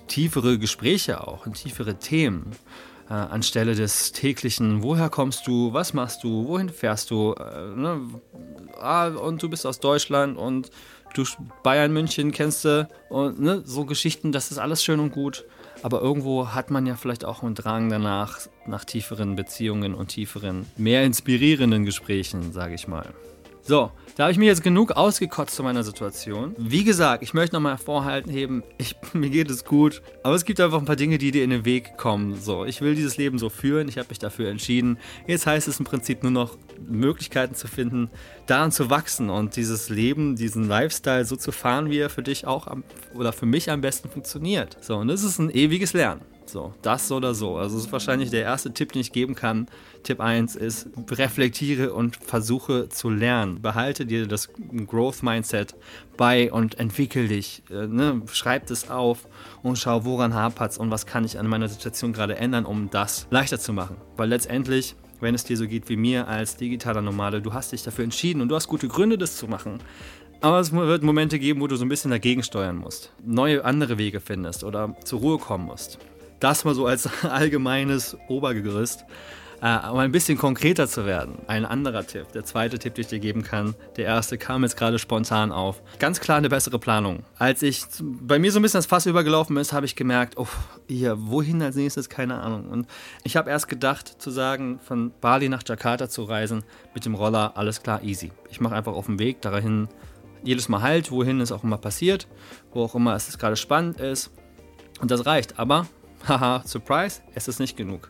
tiefere 0.06 0.58
Gespräche 0.58 1.26
auch 1.26 1.46
und 1.46 1.54
tiefere 1.54 1.98
Themen. 1.98 2.50
Äh, 3.12 3.14
anstelle 3.14 3.74
des 3.74 4.12
täglichen, 4.12 4.82
woher 4.82 5.10
kommst 5.10 5.46
du, 5.46 5.74
was 5.74 5.92
machst 5.92 6.24
du, 6.24 6.48
wohin 6.48 6.70
fährst 6.70 7.10
du, 7.10 7.34
äh, 7.34 7.76
ne? 7.76 8.00
ah, 8.80 9.08
und 9.08 9.42
du 9.42 9.50
bist 9.50 9.66
aus 9.66 9.80
Deutschland 9.80 10.38
und 10.38 10.70
du 11.12 11.22
Bayern 11.62 11.92
München 11.92 12.32
kennst 12.32 12.64
du 12.64 12.88
und 13.10 13.38
ne? 13.38 13.60
so 13.66 13.84
Geschichten, 13.84 14.32
das 14.32 14.50
ist 14.50 14.56
alles 14.56 14.82
schön 14.82 14.98
und 14.98 15.12
gut. 15.12 15.44
Aber 15.82 16.00
irgendwo 16.00 16.54
hat 16.54 16.70
man 16.70 16.86
ja 16.86 16.94
vielleicht 16.94 17.26
auch 17.26 17.42
einen 17.42 17.54
Drang 17.54 17.90
danach, 17.90 18.38
nach 18.66 18.86
tieferen 18.86 19.36
Beziehungen 19.36 19.92
und 19.92 20.08
tieferen, 20.08 20.64
mehr 20.78 21.04
inspirierenden 21.04 21.84
Gesprächen, 21.84 22.54
sage 22.54 22.74
ich 22.74 22.88
mal. 22.88 23.12
So, 23.64 23.92
da 24.16 24.24
habe 24.24 24.32
ich 24.32 24.38
mir 24.38 24.46
jetzt 24.46 24.64
genug 24.64 24.90
ausgekotzt 24.90 25.54
zu 25.54 25.62
meiner 25.62 25.84
Situation. 25.84 26.56
Wie 26.58 26.82
gesagt, 26.82 27.22
ich 27.22 27.32
möchte 27.32 27.54
nochmal 27.54 27.72
hervorheben, 27.72 28.64
ich, 28.76 28.96
mir 29.12 29.30
geht 29.30 29.48
es 29.50 29.64
gut, 29.64 30.02
aber 30.24 30.34
es 30.34 30.44
gibt 30.44 30.60
einfach 30.60 30.78
ein 30.78 30.84
paar 30.84 30.96
Dinge, 30.96 31.16
die 31.16 31.30
dir 31.30 31.44
in 31.44 31.50
den 31.50 31.64
Weg 31.64 31.96
kommen. 31.96 32.34
So, 32.34 32.64
ich 32.64 32.80
will 32.80 32.96
dieses 32.96 33.18
Leben 33.18 33.38
so 33.38 33.48
führen, 33.50 33.88
ich 33.88 33.98
habe 33.98 34.08
mich 34.08 34.18
dafür 34.18 34.50
entschieden. 34.50 34.98
Jetzt 35.28 35.46
heißt 35.46 35.68
es 35.68 35.78
im 35.78 35.84
Prinzip 35.84 36.24
nur 36.24 36.32
noch 36.32 36.58
Möglichkeiten 36.84 37.54
zu 37.54 37.68
finden, 37.68 38.10
daran 38.46 38.72
zu 38.72 38.90
wachsen 38.90 39.30
und 39.30 39.54
dieses 39.54 39.88
Leben, 39.88 40.34
diesen 40.34 40.66
Lifestyle 40.66 41.24
so 41.24 41.36
zu 41.36 41.52
fahren, 41.52 41.88
wie 41.88 41.98
er 41.98 42.10
für 42.10 42.24
dich 42.24 42.48
auch 42.48 42.66
am, 42.66 42.82
oder 43.14 43.32
für 43.32 43.46
mich 43.46 43.70
am 43.70 43.80
besten 43.80 44.08
funktioniert. 44.10 44.76
So, 44.80 44.96
und 44.96 45.06
das 45.06 45.22
ist 45.22 45.38
ein 45.38 45.50
ewiges 45.50 45.92
Lernen. 45.92 46.31
So, 46.46 46.74
das 46.82 47.10
oder 47.12 47.34
so. 47.34 47.56
Also 47.56 47.76
das 47.76 47.86
ist 47.86 47.92
wahrscheinlich 47.92 48.30
der 48.30 48.42
erste 48.42 48.72
Tipp, 48.72 48.92
den 48.92 49.00
ich 49.00 49.12
geben 49.12 49.34
kann. 49.34 49.68
Tipp 50.02 50.20
1 50.20 50.56
ist, 50.56 50.88
reflektiere 51.10 51.92
und 51.92 52.16
versuche 52.16 52.88
zu 52.88 53.10
lernen. 53.10 53.62
Behalte 53.62 54.06
dir 54.06 54.26
das 54.26 54.50
Growth 54.86 55.22
Mindset 55.22 55.74
bei 56.16 56.52
und 56.52 56.78
entwickel 56.78 57.28
dich. 57.28 57.62
Äh, 57.70 57.86
ne? 57.86 58.22
Schreib 58.32 58.70
es 58.70 58.90
auf 58.90 59.26
und 59.62 59.78
schau, 59.78 60.04
woran 60.04 60.34
hapert 60.34 60.72
es 60.72 60.78
und 60.78 60.90
was 60.90 61.06
kann 61.06 61.24
ich 61.24 61.38
an 61.38 61.46
meiner 61.46 61.68
Situation 61.68 62.12
gerade 62.12 62.36
ändern, 62.36 62.64
um 62.64 62.90
das 62.90 63.26
leichter 63.30 63.58
zu 63.58 63.72
machen. 63.72 63.96
Weil 64.16 64.28
letztendlich 64.28 64.96
wenn 65.20 65.36
es 65.36 65.44
dir 65.44 65.56
so 65.56 65.68
geht 65.68 65.88
wie 65.88 65.96
mir 65.96 66.26
als 66.26 66.56
digitaler 66.56 67.00
Nomade, 67.00 67.40
du 67.40 67.52
hast 67.52 67.70
dich 67.70 67.84
dafür 67.84 68.02
entschieden 68.02 68.42
und 68.42 68.48
du 68.48 68.56
hast 68.56 68.66
gute 68.66 68.88
Gründe, 68.88 69.16
das 69.16 69.36
zu 69.36 69.46
machen. 69.46 69.78
Aber 70.40 70.58
es 70.58 70.72
wird 70.72 71.04
Momente 71.04 71.38
geben, 71.38 71.60
wo 71.60 71.68
du 71.68 71.76
so 71.76 71.84
ein 71.84 71.88
bisschen 71.88 72.10
dagegen 72.10 72.42
steuern 72.42 72.76
musst, 72.76 73.12
neue 73.24 73.64
andere 73.64 73.96
Wege 73.96 74.18
findest 74.18 74.64
oder 74.64 74.96
zur 75.04 75.20
Ruhe 75.20 75.38
kommen 75.38 75.66
musst. 75.66 76.00
Das 76.42 76.64
mal 76.64 76.74
so 76.74 76.86
als 76.86 77.08
allgemeines 77.22 78.16
Obergerüst. 78.26 79.04
Äh, 79.60 79.78
um 79.88 79.98
ein 79.98 80.10
bisschen 80.10 80.36
konkreter 80.36 80.88
zu 80.88 81.06
werden, 81.06 81.36
ein 81.46 81.64
anderer 81.64 82.04
Tipp, 82.04 82.32
der 82.32 82.44
zweite 82.44 82.80
Tipp, 82.80 82.96
den 82.96 83.02
ich 83.02 83.06
dir 83.06 83.20
geben 83.20 83.44
kann, 83.44 83.76
der 83.96 84.06
erste 84.06 84.36
kam 84.36 84.64
jetzt 84.64 84.76
gerade 84.76 84.98
spontan 84.98 85.52
auf. 85.52 85.80
Ganz 86.00 86.18
klar 86.18 86.38
eine 86.38 86.48
bessere 86.48 86.80
Planung. 86.80 87.22
Als 87.38 87.62
ich 87.62 87.84
bei 88.00 88.40
mir 88.40 88.50
so 88.50 88.58
ein 88.58 88.62
bisschen 88.62 88.78
das 88.78 88.86
Fass 88.86 89.06
übergelaufen 89.06 89.56
ist, 89.56 89.72
habe 89.72 89.86
ich 89.86 89.94
gemerkt, 89.94 90.36
oh, 90.36 90.48
hier, 90.88 91.16
wohin 91.16 91.62
als 91.62 91.76
nächstes, 91.76 92.08
keine 92.08 92.40
Ahnung. 92.40 92.70
Und 92.70 92.88
ich 93.22 93.36
habe 93.36 93.50
erst 93.50 93.68
gedacht, 93.68 94.20
zu 94.20 94.32
sagen, 94.32 94.80
von 94.80 95.12
Bali 95.20 95.48
nach 95.48 95.62
Jakarta 95.64 96.08
zu 96.08 96.24
reisen 96.24 96.64
mit 96.92 97.04
dem 97.04 97.14
Roller, 97.14 97.52
alles 97.54 97.84
klar, 97.84 98.02
easy. 98.02 98.32
Ich 98.50 98.60
mache 98.60 98.74
einfach 98.74 98.94
auf 98.94 99.06
dem 99.06 99.20
Weg 99.20 99.42
dahin 99.42 99.86
jedes 100.42 100.68
Mal 100.68 100.82
halt, 100.82 101.12
wohin 101.12 101.40
es 101.40 101.52
auch 101.52 101.62
immer 101.62 101.78
passiert, 101.78 102.26
wo 102.72 102.82
auch 102.82 102.96
immer 102.96 103.14
es 103.14 103.38
gerade 103.38 103.54
spannend 103.54 104.00
ist. 104.00 104.32
Und 105.00 105.12
das 105.12 105.24
reicht. 105.24 105.60
Aber, 105.60 105.86
haha, 106.28 106.62
Surprise, 106.66 107.20
es 107.34 107.48
ist 107.48 107.60
nicht 107.60 107.76
genug. 107.76 108.08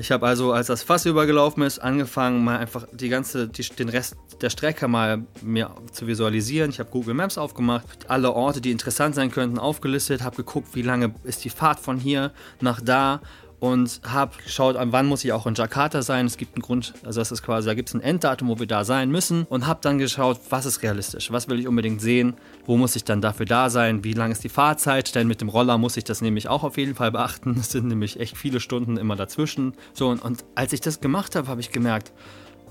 Ich 0.00 0.12
habe 0.12 0.28
also, 0.28 0.52
als 0.52 0.68
das 0.68 0.84
Fass 0.84 1.06
übergelaufen 1.06 1.64
ist, 1.64 1.80
angefangen, 1.80 2.44
mal 2.44 2.58
einfach 2.58 2.86
die 2.92 3.08
ganze, 3.08 3.48
die, 3.48 3.62
den 3.62 3.88
Rest 3.88 4.16
der 4.40 4.50
Strecke 4.50 4.86
mal 4.86 5.24
mir 5.42 5.70
zu 5.90 6.06
visualisieren. 6.06 6.70
Ich 6.70 6.78
habe 6.78 6.88
Google 6.90 7.14
Maps 7.14 7.36
aufgemacht, 7.36 7.84
alle 8.06 8.32
Orte, 8.32 8.60
die 8.60 8.70
interessant 8.70 9.16
sein 9.16 9.32
könnten, 9.32 9.58
aufgelistet, 9.58 10.22
habe 10.22 10.36
geguckt, 10.36 10.68
wie 10.74 10.82
lange 10.82 11.12
ist 11.24 11.44
die 11.44 11.50
Fahrt 11.50 11.80
von 11.80 11.98
hier 11.98 12.32
nach 12.60 12.80
da 12.80 13.20
und 13.60 14.00
habe 14.04 14.32
geschaut, 14.42 14.76
an 14.76 14.92
wann 14.92 15.06
muss 15.06 15.24
ich 15.24 15.32
auch 15.32 15.46
in 15.46 15.54
Jakarta 15.54 16.02
sein. 16.02 16.26
Es 16.26 16.36
gibt 16.36 16.54
einen 16.54 16.62
Grund, 16.62 16.94
also 17.04 17.20
das 17.20 17.32
ist 17.32 17.42
quasi, 17.42 17.66
da 17.66 17.74
gibt 17.74 17.88
es 17.88 17.94
ein 17.94 18.00
Enddatum, 18.00 18.48
wo 18.48 18.58
wir 18.58 18.66
da 18.66 18.84
sein 18.84 19.10
müssen 19.10 19.44
und 19.44 19.66
habe 19.66 19.80
dann 19.82 19.98
geschaut, 19.98 20.40
was 20.50 20.66
ist 20.66 20.82
realistisch, 20.82 21.30
was 21.32 21.48
will 21.48 21.58
ich 21.58 21.66
unbedingt 21.68 22.00
sehen, 22.00 22.34
wo 22.66 22.76
muss 22.76 22.96
ich 22.96 23.04
dann 23.04 23.20
dafür 23.20 23.46
da 23.46 23.70
sein, 23.70 24.04
wie 24.04 24.12
lang 24.12 24.30
ist 24.30 24.44
die 24.44 24.48
Fahrzeit, 24.48 25.14
denn 25.14 25.26
mit 25.26 25.40
dem 25.40 25.48
Roller 25.48 25.78
muss 25.78 25.96
ich 25.96 26.04
das 26.04 26.20
nämlich 26.20 26.48
auch 26.48 26.62
auf 26.62 26.76
jeden 26.76 26.94
Fall 26.94 27.10
beachten. 27.10 27.56
Es 27.58 27.70
sind 27.70 27.88
nämlich 27.88 28.20
echt 28.20 28.36
viele 28.36 28.60
Stunden 28.60 28.96
immer 28.96 29.16
dazwischen. 29.16 29.74
So 29.92 30.08
und, 30.08 30.22
und 30.22 30.44
als 30.54 30.72
ich 30.72 30.80
das 30.80 31.00
gemacht 31.00 31.34
habe, 31.34 31.48
habe 31.48 31.60
ich 31.60 31.72
gemerkt, 31.72 32.12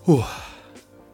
huh, 0.06 0.24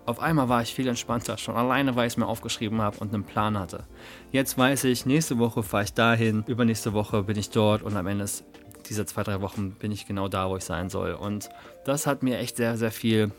auf 0.06 0.20
einmal 0.20 0.50
war 0.50 0.62
ich 0.62 0.74
viel 0.74 0.88
entspannter, 0.88 1.38
schon 1.38 1.56
alleine, 1.56 1.96
weil 1.96 2.08
ich 2.08 2.14
es 2.14 2.18
mir 2.18 2.28
aufgeschrieben 2.28 2.82
habe 2.82 2.98
und 3.00 3.14
einen 3.14 3.24
Plan 3.24 3.58
hatte. 3.58 3.86
Jetzt 4.32 4.58
weiß 4.58 4.84
ich, 4.86 5.06
nächste 5.06 5.40
Woche 5.40 5.64
fahre 5.64 5.86
ich 5.86 5.94
dahin, 5.94 6.44
übernächste 6.46 6.94
Woche 6.94 7.24
bin 7.24 7.38
ich 7.38 7.50
dort 7.50 7.84
und 7.84 7.96
am 7.96 8.08
Ende 8.08 8.26
ist 8.26 8.44
diese 8.90 9.06
zwei, 9.06 9.24
drei 9.24 9.42
Wochen 9.42 9.72
bin 9.72 9.92
ich 9.92 10.06
genau 10.08 10.28
da, 10.28 10.50
wo 10.50 10.58
ich 10.58 10.64
sein 10.64 10.90
soll. 10.90 11.14
Und 11.14 11.50
das 11.86 12.08
hat 12.08 12.24
mir 12.24 12.40
echt 12.40 12.58
sehr, 12.58 12.78
sehr 12.78 12.92
viel 12.92 13.32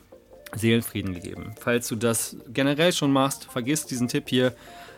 Seelenfrieden 0.54 1.14
gegeben. 1.14 1.54
Falls 1.60 1.88
du 1.88 1.96
das 1.96 2.36
generell 2.48 2.92
schon 2.92 3.12
machst, 3.12 3.44
vergiss 3.44 3.86
diesen 3.86 4.08
Tipp 4.08 4.28
hier. 4.28 4.54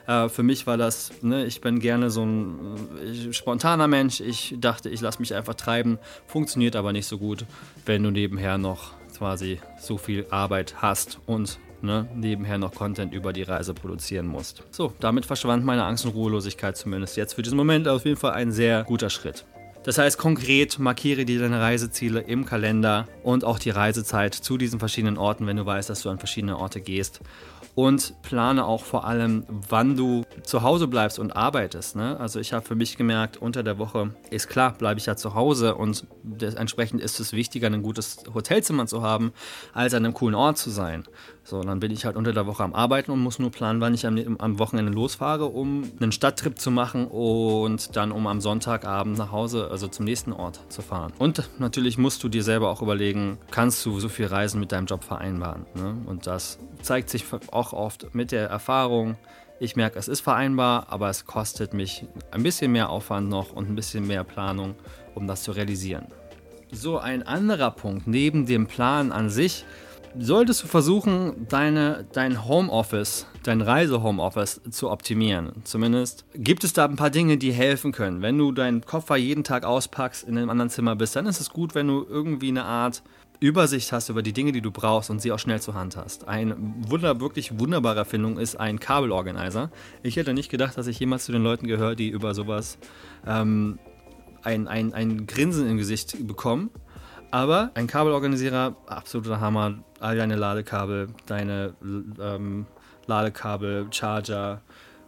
Äh, 0.07 0.29
für 0.29 0.43
mich 0.43 0.67
war 0.67 0.77
das, 0.77 1.11
ne, 1.23 1.45
ich 1.47 1.61
bin 1.61 1.81
gerne 1.81 2.11
so 2.11 2.25
ein 2.25 2.77
äh, 3.03 3.33
spontaner 3.33 3.89
Mensch. 3.89 4.21
Ich 4.21 4.55
dachte, 4.59 4.89
ich 4.89 5.01
lasse 5.01 5.21
mich 5.21 5.35
einfach 5.35 5.55
treiben. 5.55 5.99
Funktioniert 6.27 6.77
aber 6.77 6.93
nicht 6.93 7.07
so 7.07 7.19
gut, 7.19 7.47
wenn 7.85 8.03
du 8.03 8.11
nebenher 8.11 8.59
noch 8.59 8.93
quasi 9.17 9.61
so 9.81 9.97
viel 9.97 10.27
Arbeit 10.31 10.77
hast 10.83 11.19
und 11.27 11.59
ne, 11.83 12.07
nebenher 12.15 12.59
noch 12.59 12.75
Content 12.75 13.15
über 13.15 13.33
die 13.33 13.43
Reise 13.43 13.75
produzieren 13.75 14.27
musst. 14.27 14.63
So, 14.71 14.93
damit 15.01 15.27
verschwand 15.27 15.65
meine 15.65 15.85
Angst 15.85 16.05
und 16.05 16.15
Ruhelosigkeit 16.15 16.77
zumindest 16.77 17.17
jetzt 17.17 17.35
für 17.35 17.43
diesen 17.43 17.57
Moment 17.57 17.89
auf 17.89 18.05
jeden 18.05 18.19
Fall 18.19 18.33
ein 18.33 18.53
sehr 18.53 18.85
guter 18.85 19.11
Schritt. 19.11 19.45
Das 19.87 19.99
heißt, 19.99 20.19
konkret 20.19 20.81
markiere 20.81 21.25
dir 21.25 21.39
deine 21.39 21.61
Reiseziele 21.61 22.19
im 22.19 22.45
Kalender 22.45 23.07
und 23.23 23.45
auch 23.45 23.61
die 23.61 23.71
Reisezeit 23.71 24.35
zu 24.35 24.59
diesen 24.59 24.81
verschiedenen 24.81 25.17
Orten, 25.17 25.47
wenn 25.47 25.57
du 25.57 25.65
weißt, 25.65 25.89
dass 25.89 26.03
du 26.03 26.11
an 26.11 26.19
verschiedene 26.19 26.59
Orte 26.59 26.81
gehst 26.81 27.21
und 27.77 28.21
plane 28.23 28.65
auch 28.65 28.85
vor 28.85 29.05
allem, 29.05 29.45
wann 29.49 29.97
du 29.97 30.25
zu 30.43 30.63
Hause 30.63 30.89
bleibst 30.89 31.19
und 31.19 31.37
arbeitest. 31.37 31.95
Ne? 31.95 32.19
Also 32.19 32.41
ich 32.41 32.55
habe 32.55 32.65
für 32.65 32.75
mich 32.75 32.97
gemerkt, 32.97 33.37
unter 33.37 33.63
der 33.63 33.79
Woche 33.79 34.15
ist 34.31 34.49
klar, 34.49 34.73
bleibe 34.73 34.99
ich 34.99 35.05
ja 35.05 35.15
zu 35.15 35.35
Hause 35.35 35.75
und 35.75 36.07
entsprechend 36.41 37.03
ist 37.03 37.21
es 37.21 37.35
wichtiger, 37.35 37.67
ein 37.67 37.83
gutes 37.83 38.25
Hotelzimmer 38.35 38.87
zu 38.87 39.03
haben, 39.03 39.33
als 39.75 39.93
an 39.93 40.07
einem 40.07 40.15
coolen 40.15 40.35
Ort 40.35 40.57
zu 40.57 40.71
sein. 40.71 41.05
So, 41.45 41.61
dann 41.61 41.79
bin 41.79 41.93
ich 41.93 42.05
halt 42.05 42.17
unter 42.17 42.33
der 42.33 42.47
Woche 42.47 42.65
am 42.65 42.75
Arbeiten 42.75 43.13
und 43.13 43.21
muss 43.21 43.39
nur 43.39 43.53
planen, 43.53 43.81
wann 43.81 43.95
ich 43.95 44.07
am, 44.07 44.37
am 44.39 44.59
Wochenende 44.59 44.91
losfahre, 44.91 45.45
um 45.45 45.85
einen 46.01 46.11
Stadttrip 46.11 46.59
zu 46.59 46.71
machen 46.71 47.07
und 47.07 47.95
dann 47.95 48.11
um 48.11 48.27
am 48.27 48.41
Sonntagabend 48.41 49.19
nach 49.19 49.33
Hause, 49.33 49.69
also 49.71 49.87
zum 49.87 50.07
nächsten 50.07 50.33
Ort 50.33 50.61
zu 50.71 50.83
fahren. 50.83 51.13
Und 51.19 51.49
natürlich 51.59 51.99
musst 51.99 52.25
du 52.25 52.29
dir 52.29 52.43
selber 52.43 52.71
auch 52.71 52.83
überlegen, 52.83 53.39
kannst 53.51 53.85
du 53.87 54.01
so 54.01 54.09
viel 54.09 54.27
Reisen 54.27 54.59
mit 54.59 54.73
deinem 54.73 54.87
Job 54.87 55.05
vereinbaren? 55.05 55.67
Ne? 55.75 55.95
Und 56.07 56.27
das 56.27 56.59
zeigt 56.83 57.11
sich 57.11 57.25
auch 57.53 57.66
auch 57.67 57.73
oft 57.73 58.15
mit 58.15 58.33
der 58.33 58.49
Erfahrung, 58.49 59.17
ich 59.59 59.75
merke, 59.75 59.99
es 59.99 60.09
ist 60.09 60.21
vereinbar, 60.21 60.87
aber 60.91 61.09
es 61.09 61.25
kostet 61.25 61.73
mich 61.73 62.05
ein 62.31 62.43
bisschen 62.43 62.73
mehr 62.73 62.91
Aufwand 62.91 63.29
noch 63.29 63.53
und 63.53 63.71
ein 63.71 63.75
bisschen 63.75 64.07
mehr 64.07 64.23
Planung, 64.23 64.75
um 65.15 65.27
das 65.27 65.43
zu 65.43 65.53
realisieren. 65.53 66.07
So, 66.71 66.99
ein 66.99 67.23
anderer 67.23 67.71
Punkt 67.71 68.07
neben 68.07 68.45
dem 68.45 68.67
Plan 68.67 69.13
an 69.13 69.31
sich, 69.31 69.65
solltest 70.19 70.63
du 70.63 70.67
versuchen, 70.67 71.47
deine, 71.49 72.07
dein 72.13 72.47
Homeoffice, 72.47 73.27
dein 73.45 73.61
Reise-Homeoffice 73.61 74.61
zu 74.71 74.91
optimieren. 74.91 75.53
Zumindest 75.65 76.27
gibt 76.35 76.65
es 76.65 76.73
da 76.73 76.85
ein 76.85 76.97
paar 76.97 77.11
Dinge, 77.11 77.39
die 77.39 77.53
helfen 77.53 77.93
können. 77.93 78.23
Wenn 78.23 78.37
du 78.37 78.53
deinen 78.53 78.83
Koffer 78.83 79.17
jeden 79.17 79.45
Tag 79.45 79.65
auspackst, 79.65 80.25
in 80.25 80.37
einem 80.37 80.51
anderen 80.51 80.71
Zimmer 80.71 80.97
bist, 80.97 81.17
dann 81.17 81.27
ist 81.27 81.41
es 81.41 81.51
gut, 81.51 81.75
wenn 81.75 81.89
du 81.89 82.05
irgendwie 82.09 82.49
eine 82.49 82.65
Art 82.65 83.03
Übersicht 83.41 83.93
hast 83.93 84.09
über 84.09 84.23
die 84.23 84.33
Dinge, 84.33 84.53
die 84.53 84.61
du 84.61 84.71
brauchst 84.71 85.11
und 85.11 85.21
sie 85.21 85.33
auch 85.33 85.39
schnell 85.39 85.61
zur 85.61 85.75
Hand 85.75 85.97
hast. 85.97 86.27
Eine 86.29 86.57
wunder, 86.59 87.21
wirklich 87.21 87.59
wunderbare 87.59 87.99
Erfindung 87.99 88.39
ist 88.39 88.57
ein 88.57 88.81
Kabelorganizer. 88.81 89.71
Ich 90.03 90.17
hätte 90.17 90.35
nicht 90.35 90.51
gedacht, 90.51 90.79
dass 90.79 90.87
ich 90.87 90.99
jemals 90.99 91.27
zu 91.27 91.33
den 91.33 91.43
Leuten 91.43 91.67
gehöre, 91.67 91.95
die 91.95 92.09
über 92.09 92.35
sowas 92.35 92.79
ähm, 93.27 93.79
ein, 94.43 94.69
ein, 94.69 94.95
ein 94.95 95.27
Grinsen 95.27 95.69
im 95.69 95.77
Gesicht 95.77 96.27
bekommen. 96.27 96.71
Aber 97.31 97.73
ein 97.75 97.87
Kabelorganisierer, 97.87 98.77
absoluter 98.87 99.41
Hammer. 99.41 99.79
All 100.01 100.17
deine 100.17 100.37
Ladekabel, 100.37 101.09
deine 101.27 101.75
ähm, 101.83 102.67
Ladekabel, 103.07 103.89
Charger 103.91 104.63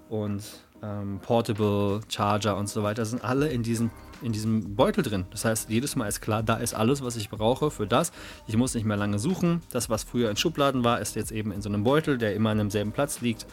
und 0.09 0.43
ähm, 0.83 1.21
Portable 1.21 2.01
Charger 2.09 2.57
und 2.57 2.69
so 2.69 2.83
weiter 2.83 3.05
sind 3.05 3.25
alle 3.25 3.49
in 3.49 3.63
diesem 3.63 3.91
in 4.23 4.33
diesem 4.33 4.75
Beutel 4.75 5.03
drin. 5.03 5.27
Das 5.31 5.45
heißt, 5.45 5.71
jedes 5.71 5.97
Mal 5.97 6.09
ist 6.09 6.21
klar, 6.21 6.43
da 6.43 6.57
ist 6.57 6.75
alles, 6.75 7.03
was 7.03 7.17
ich 7.17 7.31
brauche 7.31 7.71
für 7.71 7.87
das. 7.87 8.13
Ich 8.47 8.57
muss 8.57 8.75
nicht 8.75 8.85
mehr 8.85 8.97
lange 8.97 9.19
suchen. 9.19 9.63
Das, 9.71 9.91
was 9.91 10.05
früher 10.05 10.31
in 10.31 10.37
Schubladen 10.37 10.85
war, 10.85 11.01
ist 11.01 11.17
jetzt 11.17 11.33
eben 11.33 11.53
in 11.53 11.63
so 11.63 11.69
einem 11.69 11.85
Beutel, 11.85 12.19
der 12.19 12.35
immer 12.35 12.51
an 12.51 12.59
demselben 12.59 12.93
Platz 12.93 13.21
liegt 13.21 13.47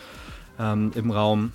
ähm, 0.60 0.92
im 0.96 1.12
Raum. 1.12 1.52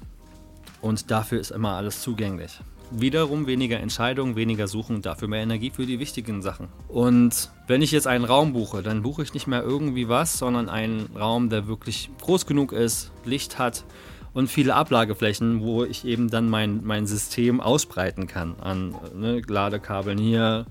Und 0.81 1.11
dafür 1.11 1.41
ist 1.41 1.51
immer 1.51 1.73
alles 1.73 2.03
zugänglich. 2.03 2.61
Wiederum 2.93 3.47
weniger 3.47 3.79
Entscheidungen, 3.79 4.35
weniger 4.35 4.67
Suchen, 4.67 5.01
dafür 5.03 5.29
mehr 5.29 5.43
Energie 5.43 5.71
für 5.71 5.87
die 5.87 6.01
wichtigen 6.01 6.43
Sachen. 6.43 6.69
Und 6.89 7.51
wenn 7.69 7.83
ich 7.83 7.93
jetzt 7.93 8.09
einen 8.09 8.25
Raum 8.25 8.53
buche, 8.53 8.83
dann 8.83 9.03
buche 9.03 9.23
ich 9.23 9.33
nicht 9.33 9.47
mehr 9.47 9.63
irgendwie 9.63 10.09
was, 10.09 10.39
sondern 10.39 10.69
einen 10.69 11.09
Raum, 11.17 11.51
der 11.51 11.69
wirklich 11.69 12.11
groß 12.21 12.47
genug 12.47 12.73
ist, 12.73 13.13
Licht 13.25 13.59
hat, 13.61 13.85
und 14.33 14.49
viele 14.49 14.75
Ablageflächen, 14.75 15.63
wo 15.63 15.85
ich 15.85 16.05
eben 16.05 16.31
dann 16.31 16.49
mein, 16.49 16.85
mein 16.85 17.07
System 17.07 17.61
ausbreiten 17.61 18.27
kann 18.27 18.57
an 18.61 18.95
ne, 19.15 19.43
Ladekabeln 19.47 20.19
hier 20.19 20.67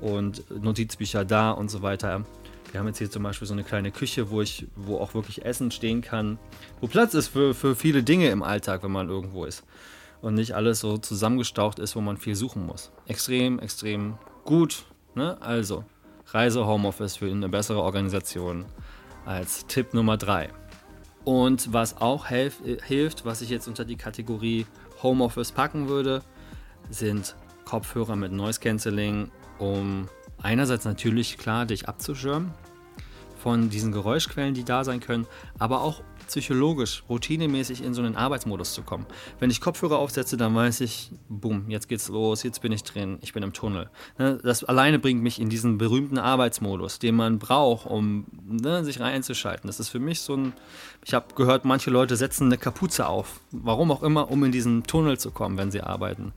und 0.00 0.42
Notizbücher 0.62 1.24
da 1.24 1.50
und 1.50 1.70
so 1.70 1.82
weiter. 1.82 2.24
Wir 2.72 2.80
haben 2.80 2.88
jetzt 2.88 2.98
hier 2.98 3.10
zum 3.10 3.22
Beispiel 3.22 3.46
so 3.46 3.54
eine 3.54 3.64
kleine 3.64 3.90
Küche, 3.90 4.30
wo 4.30 4.42
ich, 4.42 4.66
wo 4.74 4.98
auch 4.98 5.14
wirklich 5.14 5.44
Essen 5.44 5.70
stehen 5.70 6.02
kann, 6.02 6.38
wo 6.80 6.88
Platz 6.88 7.14
ist 7.14 7.28
für, 7.28 7.54
für 7.54 7.76
viele 7.76 8.02
Dinge 8.02 8.28
im 8.28 8.42
Alltag, 8.42 8.82
wenn 8.82 8.90
man 8.90 9.08
irgendwo 9.08 9.44
ist. 9.44 9.64
Und 10.20 10.34
nicht 10.34 10.54
alles 10.54 10.80
so 10.80 10.98
zusammengestaucht 10.98 11.78
ist, 11.78 11.94
wo 11.94 12.00
man 12.00 12.16
viel 12.16 12.34
suchen 12.34 12.66
muss. 12.66 12.90
Extrem, 13.06 13.60
extrem 13.60 14.18
gut. 14.44 14.84
Ne? 15.14 15.40
Also, 15.40 15.84
Reise 16.28 16.66
Homeoffice 16.66 17.16
für 17.16 17.30
eine 17.30 17.48
bessere 17.48 17.82
Organisation 17.82 18.64
als 19.24 19.66
Tipp 19.66 19.94
Nummer 19.94 20.16
3. 20.16 20.50
Und 21.26 21.72
was 21.72 22.00
auch 22.00 22.26
helf, 22.26 22.62
hilft, 22.84 23.24
was 23.24 23.42
ich 23.42 23.50
jetzt 23.50 23.66
unter 23.66 23.84
die 23.84 23.96
Kategorie 23.96 24.64
Homeoffice 25.02 25.50
packen 25.50 25.88
würde, 25.88 26.22
sind 26.88 27.34
Kopfhörer 27.64 28.14
mit 28.14 28.30
Noise 28.30 28.60
Cancelling, 28.60 29.32
um 29.58 30.08
einerseits 30.40 30.84
natürlich 30.84 31.36
klar 31.36 31.66
dich 31.66 31.88
abzuschirmen 31.88 32.52
von 33.38 33.70
diesen 33.70 33.90
Geräuschquellen, 33.90 34.54
die 34.54 34.62
da 34.62 34.84
sein 34.84 35.00
können, 35.00 35.26
aber 35.58 35.80
auch 35.80 36.04
psychologisch, 36.26 37.02
routinemäßig 37.08 37.82
in 37.82 37.94
so 37.94 38.02
einen 38.02 38.16
Arbeitsmodus 38.16 38.74
zu 38.74 38.82
kommen. 38.82 39.06
Wenn 39.40 39.50
ich 39.50 39.60
Kopfhörer 39.60 39.98
aufsetze, 39.98 40.36
dann 40.36 40.54
weiß 40.54 40.80
ich, 40.80 41.10
boom, 41.28 41.70
jetzt 41.70 41.88
geht's 41.88 42.08
los, 42.08 42.42
jetzt 42.42 42.60
bin 42.62 42.72
ich 42.72 42.82
drin, 42.82 43.18
ich 43.22 43.32
bin 43.32 43.42
im 43.42 43.52
Tunnel. 43.52 43.90
Ne, 44.18 44.38
das 44.42 44.64
alleine 44.64 44.98
bringt 44.98 45.22
mich 45.22 45.40
in 45.40 45.48
diesen 45.48 45.78
berühmten 45.78 46.18
Arbeitsmodus, 46.18 46.98
den 46.98 47.16
man 47.16 47.38
braucht, 47.38 47.86
um 47.86 48.26
ne, 48.46 48.84
sich 48.84 49.00
reinzuschalten. 49.00 49.66
Das 49.66 49.80
ist 49.80 49.88
für 49.88 50.00
mich 50.00 50.20
so 50.20 50.36
ein, 50.36 50.52
ich 51.04 51.14
habe 51.14 51.34
gehört, 51.34 51.64
manche 51.64 51.90
Leute 51.90 52.16
setzen 52.16 52.46
eine 52.46 52.58
Kapuze 52.58 53.06
auf, 53.06 53.40
warum 53.50 53.90
auch 53.90 54.02
immer, 54.02 54.30
um 54.30 54.44
in 54.44 54.52
diesen 54.52 54.84
Tunnel 54.84 55.18
zu 55.18 55.30
kommen, 55.30 55.58
wenn 55.58 55.70
sie 55.70 55.80
arbeiten. 55.80 56.32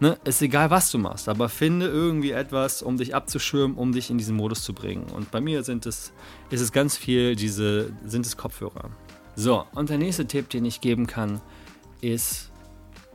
Ne, 0.00 0.18
ist 0.24 0.42
egal, 0.42 0.70
was 0.70 0.90
du 0.90 0.98
machst, 0.98 1.28
aber 1.28 1.48
finde 1.48 1.86
irgendwie 1.86 2.32
etwas, 2.32 2.82
um 2.82 2.96
dich 2.96 3.14
abzuschirmen, 3.14 3.76
um 3.76 3.92
dich 3.92 4.10
in 4.10 4.18
diesen 4.18 4.36
Modus 4.36 4.64
zu 4.64 4.72
bringen. 4.72 5.04
Und 5.14 5.30
bei 5.30 5.40
mir 5.40 5.62
sind 5.62 5.86
es, 5.86 6.12
ist 6.50 6.60
es 6.60 6.72
ganz 6.72 6.96
viel 6.96 7.36
diese, 7.36 7.92
sind 8.04 8.26
es 8.26 8.36
Kopfhörer. 8.36 8.90
So, 9.34 9.64
und 9.74 9.88
der 9.90 9.98
nächste 9.98 10.26
Tipp, 10.26 10.50
den 10.50 10.64
ich 10.64 10.80
geben 10.80 11.06
kann, 11.06 11.40
ist, 12.00 12.50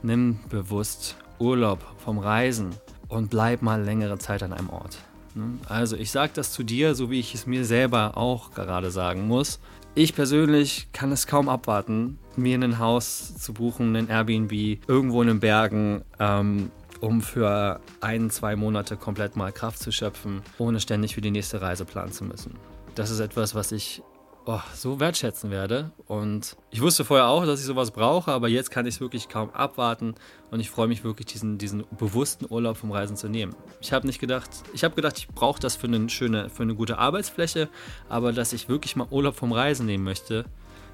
nimm 0.01 0.39
bewusst 0.50 1.15
Urlaub 1.39 1.79
vom 1.97 2.17
Reisen. 2.17 2.71
und 3.09 3.29
bleib 3.29 3.62
mal 3.62 3.81
längere 3.81 4.17
Zeit 4.17 4.43
an 4.43 4.53
einem 4.53 4.69
Ort. 4.69 4.97
Ne? 5.33 5.57
Also 5.67 5.95
ich 5.95 6.12
sage 6.12 6.31
das 6.36 6.51
zu 6.51 6.63
dir, 6.63 6.95
so 6.95 7.09
wie 7.09 7.19
ich 7.19 7.33
es 7.33 7.45
mir 7.45 7.63
selber 7.65 8.17
auch 8.17 8.51
gerade 8.51 8.91
sagen 8.91 9.27
muss. 9.27 9.59
Ich 9.95 10.13
persönlich 10.13 10.89
kann 10.93 11.12
es 11.12 11.25
kaum 11.25 11.50
abwarten, 11.50 12.19
mir 12.36 12.59
ein 12.59 12.79
Haus 12.79 13.36
zu 13.38 13.53
buchen, 13.53 13.95
ein 13.95 14.09
Airbnb, 14.09 14.51
irgendwo 14.88 15.21
in 15.21 15.27
den 15.27 15.39
Bergen, 15.39 16.03
ähm, 16.19 16.71
um 17.00 17.21
für 17.21 17.79
ein, 18.01 18.29
zwei 18.29 18.55
Monate 18.55 18.95
komplett 18.97 19.36
mal 19.36 19.51
Kraft 19.51 19.79
zu 19.79 19.91
schöpfen, 19.91 20.41
ohne 20.57 20.79
ständig 20.79 21.15
für 21.15 21.21
die 21.21 21.31
nächste 21.31 21.62
Reise 21.62 21.86
planen 21.86 22.12
zu 22.12 22.25
müssen. 22.25 22.55
Das 22.95 23.09
ist 23.09 23.19
etwas, 23.19 23.55
was 23.55 23.71
ich 23.71 24.01
oh, 24.47 24.61
so 24.73 24.99
wertschätzen 24.99 25.51
werde. 25.51 25.91
Und 26.07 26.55
ich 26.71 26.81
wusste 26.81 27.05
vorher 27.05 27.27
auch, 27.27 27.45
dass 27.45 27.59
ich 27.59 27.65
sowas 27.65 27.91
brauche, 27.91 28.31
aber 28.31 28.47
jetzt 28.47 28.71
kann 28.71 28.85
ich 28.85 28.95
es 28.95 29.01
wirklich 29.01 29.29
kaum 29.29 29.49
abwarten 29.51 30.15
und 30.49 30.59
ich 30.59 30.69
freue 30.69 30.87
mich 30.87 31.03
wirklich, 31.03 31.27
diesen, 31.27 31.57
diesen 31.57 31.83
bewussten 31.97 32.45
Urlaub 32.49 32.77
vom 32.77 32.91
Reisen 32.91 33.17
zu 33.17 33.27
nehmen. 33.27 33.55
Ich 33.81 33.93
habe 33.93 34.07
nicht 34.07 34.19
gedacht, 34.19 34.49
ich 34.73 34.83
habe 34.83 34.95
gedacht, 34.95 35.17
ich 35.17 35.27
brauche 35.27 35.59
das 35.59 35.75
für 35.75 35.87
eine 35.87 36.09
schöne, 36.09 36.49
für 36.49 36.63
eine 36.63 36.75
gute 36.75 36.97
Arbeitsfläche, 36.97 37.69
aber 38.09 38.31
dass 38.31 38.53
ich 38.53 38.69
wirklich 38.69 38.95
mal 38.95 39.07
Urlaub 39.11 39.35
vom 39.35 39.51
Reisen 39.51 39.85
nehmen 39.85 40.03
möchte, 40.03 40.45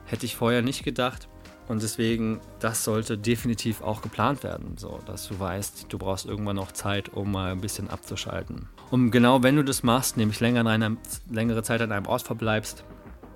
hätte 0.06 0.26
ich 0.26 0.36
vorher 0.36 0.62
nicht 0.62 0.84
gedacht. 0.84 1.28
Und 1.70 1.82
deswegen, 1.82 2.42
das 2.60 2.84
sollte 2.84 3.18
definitiv 3.18 3.82
auch 3.82 4.02
geplant 4.02 4.44
werden, 4.44 4.78
so 4.78 5.00
dass 5.06 5.30
du 5.30 5.40
weißt, 5.40 5.86
du 5.88 5.98
brauchst 5.98 6.26
irgendwann 6.26 6.58
noch 6.58 6.74
Zeit, 6.74 7.14
um 7.14 7.32
mal 7.32 7.54
ein 7.54 7.62
bisschen 7.62 7.90
abzuschalten. 7.90 8.68
Und 8.92 9.12
genau 9.12 9.44
wenn 9.44 9.56
du 9.56 9.64
das 9.64 9.82
machst, 9.82 10.18
nämlich 10.18 10.42
länger 10.42 10.60
in 10.62 10.68
einer, 10.68 10.98
längere 11.32 11.64
Zeit 11.64 11.82
an 11.82 11.94
einem 11.94 12.06
Ort 12.06 12.24
verbleibst, 12.24 12.84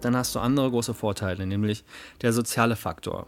dann 0.01 0.15
hast 0.15 0.35
du 0.35 0.39
andere 0.39 0.69
große 0.69 0.93
Vorteile, 0.93 1.45
nämlich 1.45 1.83
der 2.21 2.33
soziale 2.33 2.75
Faktor. 2.75 3.27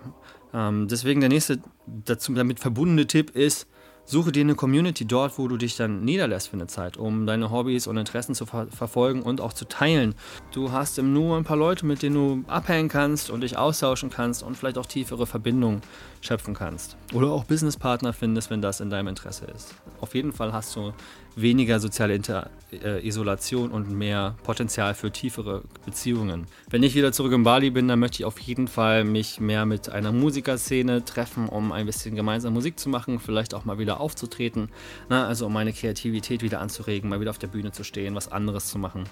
Ähm, 0.54 0.88
deswegen 0.88 1.20
der 1.20 1.30
nächste 1.30 1.60
dazu, 1.86 2.34
damit 2.34 2.60
verbundene 2.60 3.08
Tipp 3.08 3.36
ist, 3.36 3.68
Suche 4.12 4.32
dir 4.32 4.42
eine 4.42 4.56
Community 4.56 5.06
dort, 5.06 5.38
wo 5.38 5.48
du 5.48 5.56
dich 5.56 5.78
dann 5.78 6.04
niederlässt 6.04 6.48
für 6.48 6.56
eine 6.56 6.66
Zeit, 6.66 6.98
um 6.98 7.28
deine 7.28 7.52
Hobbys 7.52 7.86
und 7.86 7.96
Interessen 7.96 8.34
zu 8.34 8.48
ver 8.48 8.66
verfolgen 8.72 9.22
und 9.22 9.40
auch 9.40 9.54
zu 9.54 9.66
teilen. 9.66 10.16
Du 10.52 10.72
hast 10.72 10.98
im 10.98 11.14
Nu 11.14 11.36
ein 11.36 11.44
paar 11.44 11.58
Leute, 11.58 11.86
mit 11.86 12.02
denen 12.02 12.16
du 12.16 12.44
abhängen 12.52 12.90
kannst 12.90 13.30
und 13.30 13.42
dich 13.42 13.56
austauschen 13.56 14.10
kannst 14.10 14.42
und 14.42 14.58
vielleicht 14.58 14.80
auch 14.80 14.88
tiefere 14.88 15.28
Verbindungen 15.28 15.82
schöpfen 16.22 16.56
kannst. 16.56 16.98
Oder 17.14 17.28
auch 17.28 17.44
Businesspartner 17.44 18.12
findest, 18.12 18.50
wenn 18.50 18.64
das 18.64 18.80
in 18.80 18.90
deinem 18.90 19.10
Interesse 19.10 19.46
ist. 19.46 19.76
Auf 20.02 20.16
jeden 20.16 20.34
Fall 20.34 20.54
hast 20.54 20.76
du 20.76 20.92
weniger 21.36 21.80
soziale 21.80 22.16
Inter 22.16 22.50
äh, 22.72 23.06
Isolation 23.08 23.72
und 23.72 23.92
mehr 23.92 24.36
Potenzial 24.44 24.94
für 24.94 25.12
tiefere 25.12 25.64
Beziehungen. 25.86 26.46
Wenn 26.70 26.84
ich 26.84 26.96
wieder 26.96 27.12
zurück 27.12 27.34
in 27.34 27.44
Bali 27.44 27.70
bin, 27.70 27.88
dann 27.88 28.00
möchte 28.00 28.22
ich 28.22 28.26
auf 28.26 28.40
jeden 28.40 28.68
Fall 28.68 29.04
mich 29.04 29.40
mehr 29.40 29.66
mit 29.66 29.90
einer 29.90 30.12
Musikerszene 30.12 31.06
treffen, 31.06 31.50
um 31.50 31.72
ein 31.72 31.86
bisschen 31.86 32.16
gemeinsam 32.16 32.54
Musik 32.54 32.80
zu 32.80 32.90
machen, 32.90 33.20
vielleicht 33.20 33.54
auch 33.54 33.66
mal 33.66 33.80
wieder 33.80 34.00
aufzutreten. 34.00 34.70
Na, 35.10 35.28
also 35.28 35.46
um 35.48 35.54
meine 35.54 35.74
Kreativität 35.74 36.44
wieder 36.44 36.62
anzuregen, 36.62 37.10
mal 37.10 37.20
wieder 37.20 37.32
auf 37.32 37.40
der 37.40 37.48
Bühne 37.48 37.72
zu 37.72 37.84
stehen, 37.84 38.16
was 38.16 38.32
anderes 38.32 38.68
zu 38.68 38.78
machen 38.78 39.06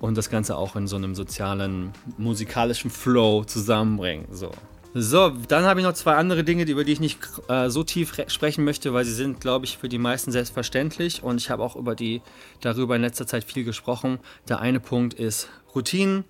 und 0.00 0.16
das 0.16 0.30
Ganze 0.30 0.56
auch 0.56 0.76
in 0.76 0.86
so 0.86 0.96
einem 0.96 1.14
sozialen, 1.14 1.92
musikalischen 2.18 2.90
Flow 2.90 3.44
zusammenbringen. 3.44 4.26
So. 4.30 4.50
So, 4.92 5.30
dann 5.46 5.64
habe 5.64 5.78
ich 5.78 5.86
noch 5.86 5.92
zwei 5.92 6.16
andere 6.16 6.42
Dinge, 6.42 6.64
über 6.64 6.82
die 6.82 6.92
ich 6.92 7.00
nicht 7.00 7.20
äh, 7.48 7.70
so 7.70 7.84
tief 7.84 8.12
sprechen 8.26 8.64
möchte, 8.64 8.92
weil 8.92 9.04
sie 9.04 9.14
sind, 9.14 9.40
glaube 9.40 9.64
ich, 9.64 9.78
für 9.78 9.88
die 9.88 9.98
meisten 9.98 10.32
selbstverständlich 10.32 11.22
und 11.22 11.40
ich 11.40 11.48
habe 11.48 11.62
auch 11.62 11.76
über 11.76 11.94
die 11.94 12.22
darüber 12.60 12.96
in 12.96 13.02
letzter 13.02 13.26
Zeit 13.26 13.44
viel 13.44 13.62
gesprochen. 13.62 14.18
Der 14.48 14.58
eine 14.58 14.80
Punkt 14.80 15.14
ist 15.14 15.48
Routinen. 15.76 16.24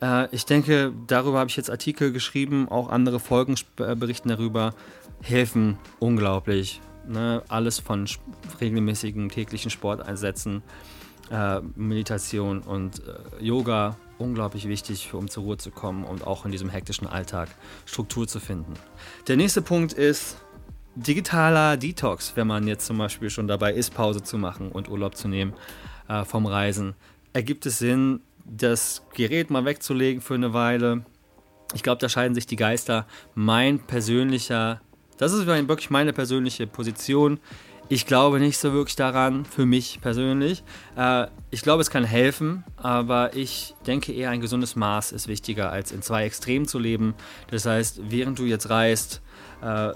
Äh, 0.00 0.34
ich 0.34 0.46
denke, 0.46 0.94
darüber 1.06 1.40
habe 1.40 1.50
ich 1.50 1.56
jetzt 1.56 1.70
Artikel 1.70 2.10
geschrieben, 2.10 2.70
auch 2.70 2.88
andere 2.88 3.20
Folgen 3.20 3.54
äh, 3.80 3.94
berichten 3.94 4.30
darüber, 4.30 4.74
helfen 5.20 5.76
unglaublich. 5.98 6.80
Ne? 7.06 7.42
Alles 7.48 7.80
von 7.80 8.08
regelmäßigen 8.62 9.28
täglichen 9.28 9.70
Sporteinsätzen, 9.70 10.62
äh, 11.30 11.60
Meditation 11.74 12.60
und 12.60 13.02
äh, 13.06 13.44
Yoga 13.44 13.98
unglaublich 14.18 14.68
wichtig, 14.68 15.12
um 15.14 15.28
zur 15.28 15.44
Ruhe 15.44 15.56
zu 15.56 15.70
kommen 15.70 16.04
und 16.04 16.26
auch 16.26 16.44
in 16.44 16.52
diesem 16.52 16.68
hektischen 16.68 17.06
Alltag 17.06 17.48
Struktur 17.84 18.26
zu 18.26 18.40
finden. 18.40 18.74
Der 19.28 19.36
nächste 19.36 19.62
Punkt 19.62 19.92
ist 19.92 20.36
digitaler 20.94 21.76
Detox, 21.76 22.32
wenn 22.36 22.46
man 22.46 22.66
jetzt 22.66 22.86
zum 22.86 22.98
Beispiel 22.98 23.30
schon 23.30 23.46
dabei 23.46 23.72
ist, 23.74 23.94
Pause 23.94 24.22
zu 24.22 24.38
machen 24.38 24.72
und 24.72 24.88
Urlaub 24.88 25.16
zu 25.16 25.28
nehmen 25.28 25.52
äh, 26.08 26.24
vom 26.24 26.46
Reisen. 26.46 26.94
Ergibt 27.32 27.66
es 27.66 27.78
Sinn, 27.78 28.20
das 28.44 29.02
Gerät 29.14 29.50
mal 29.50 29.64
wegzulegen 29.64 30.22
für 30.22 30.34
eine 30.34 30.54
Weile? 30.54 31.04
Ich 31.74 31.82
glaube, 31.82 32.00
da 32.00 32.08
scheiden 32.08 32.34
sich 32.34 32.46
die 32.46 32.56
Geister. 32.56 33.06
Mein 33.34 33.80
persönlicher, 33.80 34.80
das 35.18 35.32
ist 35.32 35.46
wirklich 35.46 35.90
meine 35.90 36.12
persönliche 36.12 36.66
Position. 36.66 37.40
Ich 37.88 38.04
glaube 38.04 38.40
nicht 38.40 38.58
so 38.58 38.72
wirklich 38.72 38.96
daran, 38.96 39.44
für 39.44 39.64
mich 39.64 40.00
persönlich. 40.00 40.64
Äh, 40.96 41.28
ich 41.50 41.62
glaube, 41.62 41.82
es 41.82 41.90
kann 41.90 42.02
helfen, 42.02 42.64
aber 42.76 43.36
ich 43.36 43.74
denke 43.86 44.12
eher, 44.12 44.30
ein 44.30 44.40
gesundes 44.40 44.74
Maß 44.74 45.12
ist 45.12 45.28
wichtiger, 45.28 45.70
als 45.70 45.92
in 45.92 46.02
zwei 46.02 46.24
Extremen 46.24 46.66
zu 46.66 46.80
leben. 46.80 47.14
Das 47.48 47.64
heißt, 47.64 48.00
während 48.10 48.40
du 48.40 48.44
jetzt 48.44 48.70
reist, 48.70 49.22
äh, 49.62 49.92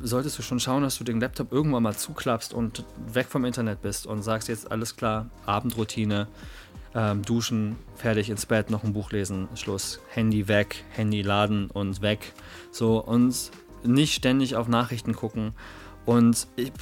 solltest 0.00 0.38
du 0.38 0.42
schon 0.42 0.60
schauen, 0.60 0.84
dass 0.84 0.98
du 0.98 1.04
den 1.04 1.20
Laptop 1.20 1.50
irgendwann 1.52 1.82
mal 1.82 1.96
zuklappst 1.96 2.54
und 2.54 2.84
weg 3.12 3.26
vom 3.28 3.44
Internet 3.44 3.82
bist 3.82 4.06
und 4.06 4.22
sagst 4.22 4.48
jetzt 4.48 4.70
alles 4.70 4.94
klar, 4.94 5.28
Abendroutine, 5.44 6.28
ähm, 6.94 7.22
duschen, 7.22 7.74
fertig 7.96 8.30
ins 8.30 8.46
Bett, 8.46 8.70
noch 8.70 8.84
ein 8.84 8.92
Buch 8.92 9.10
lesen, 9.10 9.48
Schluss, 9.56 9.98
Handy 10.10 10.46
weg, 10.46 10.84
Handy 10.90 11.22
laden 11.22 11.70
und 11.72 12.02
weg. 12.02 12.34
So 12.70 13.02
und 13.02 13.50
nicht 13.82 14.14
ständig 14.14 14.54
auf 14.54 14.68
Nachrichten 14.68 15.16
gucken 15.16 15.54
und 16.04 16.48
ich, 16.56 16.72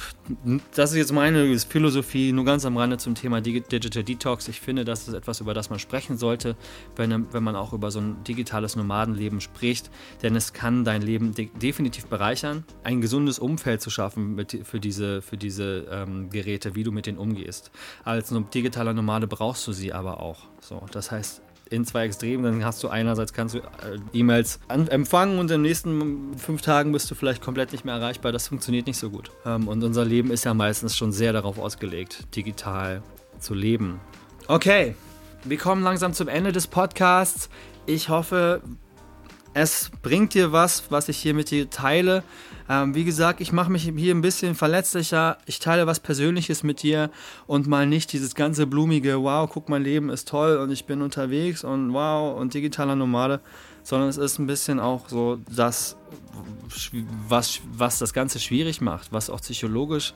das 0.73 0.91
ist 0.91 0.97
jetzt 0.97 1.11
meine 1.11 1.57
Philosophie, 1.59 2.31
nur 2.31 2.43
ganz 2.43 2.65
am 2.65 2.77
Rande 2.77 2.97
zum 2.97 3.13
Thema 3.13 3.39
Digital 3.39 4.03
Detox. 4.03 4.47
Ich 4.47 4.59
finde, 4.59 4.83
das 4.83 5.07
ist 5.07 5.13
etwas, 5.13 5.41
über 5.41 5.53
das 5.53 5.69
man 5.69 5.77
sprechen 5.77 6.17
sollte, 6.17 6.55
wenn, 6.95 7.31
wenn 7.31 7.43
man 7.43 7.55
auch 7.55 7.73
über 7.73 7.91
so 7.91 7.99
ein 7.99 8.23
digitales 8.23 8.75
Nomadenleben 8.75 9.39
spricht. 9.39 9.91
Denn 10.23 10.35
es 10.35 10.53
kann 10.53 10.83
dein 10.83 11.03
Leben 11.03 11.33
de 11.35 11.49
definitiv 11.61 12.07
bereichern, 12.07 12.63
ein 12.83 13.01
gesundes 13.01 13.37
Umfeld 13.37 13.81
zu 13.81 13.91
schaffen 13.91 14.33
mit, 14.33 14.57
für 14.63 14.79
diese, 14.79 15.21
für 15.21 15.37
diese 15.37 15.87
ähm, 15.91 16.29
Geräte, 16.31 16.75
wie 16.75 16.83
du 16.83 16.91
mit 16.91 17.05
denen 17.05 17.19
umgehst. 17.19 17.71
Als 18.03 18.33
digitaler 18.53 18.93
Nomade 18.93 19.27
brauchst 19.27 19.67
du 19.67 19.71
sie 19.71 19.93
aber 19.93 20.19
auch. 20.19 20.47
So, 20.61 20.83
das 20.91 21.11
heißt, 21.11 21.41
in 21.71 21.85
zwei 21.85 22.05
Extremen. 22.05 22.43
Dann 22.43 22.65
hast 22.65 22.83
du 22.83 22.89
einerseits 22.89 23.33
kannst 23.33 23.55
du 23.55 23.59
äh, 23.59 23.97
E-Mails 24.13 24.59
empfangen 24.67 25.39
und 25.39 25.45
in 25.45 25.47
den 25.47 25.61
nächsten 25.63 26.37
fünf 26.37 26.61
Tagen 26.61 26.91
bist 26.91 27.09
du 27.09 27.15
vielleicht 27.15 27.41
komplett 27.41 27.71
nicht 27.71 27.85
mehr 27.85 27.95
erreichbar. 27.95 28.31
Das 28.31 28.49
funktioniert 28.49 28.85
nicht 28.85 28.97
so 28.97 29.09
gut. 29.09 29.31
Ähm, 29.45 29.67
und 29.67 29.83
unser 29.83 30.05
Leben 30.05 30.31
ist 30.31 30.43
ja 30.43 30.53
meistens 30.53 30.95
schon 30.95 31.11
sehr 31.11 31.33
darauf 31.33 31.57
ausgelegt, 31.57 32.35
digital 32.35 33.01
zu 33.39 33.53
leben. 33.53 33.99
Okay, 34.47 34.95
wir 35.43 35.57
kommen 35.57 35.81
langsam 35.81 36.13
zum 36.13 36.27
Ende 36.27 36.51
des 36.51 36.67
Podcasts. 36.67 37.49
Ich 37.85 38.09
hoffe, 38.09 38.61
es 39.53 39.91
bringt 40.01 40.33
dir 40.33 40.51
was, 40.51 40.91
was 40.91 41.09
ich 41.09 41.17
hier 41.17 41.33
mit 41.33 41.51
dir 41.51 41.69
teile. 41.69 42.23
Ähm, 42.69 42.95
wie 42.95 43.03
gesagt, 43.03 43.41
ich 43.41 43.51
mache 43.51 43.71
mich 43.71 43.83
hier 43.83 44.15
ein 44.15 44.21
bisschen 44.21 44.55
verletzlicher. 44.55 45.37
Ich 45.45 45.59
teile 45.59 45.87
was 45.87 45.99
Persönliches 45.99 46.63
mit 46.63 46.83
dir 46.83 47.09
und 47.47 47.67
mal 47.67 47.85
nicht 47.85 48.13
dieses 48.13 48.33
ganze 48.33 48.65
blumige, 48.65 49.21
wow, 49.21 49.49
guck, 49.51 49.67
mein 49.67 49.83
Leben 49.83 50.09
ist 50.09 50.27
toll 50.27 50.57
und 50.57 50.71
ich 50.71 50.85
bin 50.85 51.01
unterwegs 51.01 51.63
und 51.63 51.93
wow 51.93 52.39
und 52.39 52.53
digitaler 52.53 52.95
Nomade, 52.95 53.41
sondern 53.83 54.07
es 54.07 54.17
ist 54.17 54.39
ein 54.39 54.47
bisschen 54.47 54.79
auch 54.79 55.09
so 55.09 55.39
das, 55.49 55.97
was, 57.27 57.59
was 57.73 57.99
das 57.99 58.13
Ganze 58.13 58.39
schwierig 58.39 58.79
macht, 58.79 59.11
was 59.11 59.29
auch 59.29 59.41
psychologisch 59.41 60.13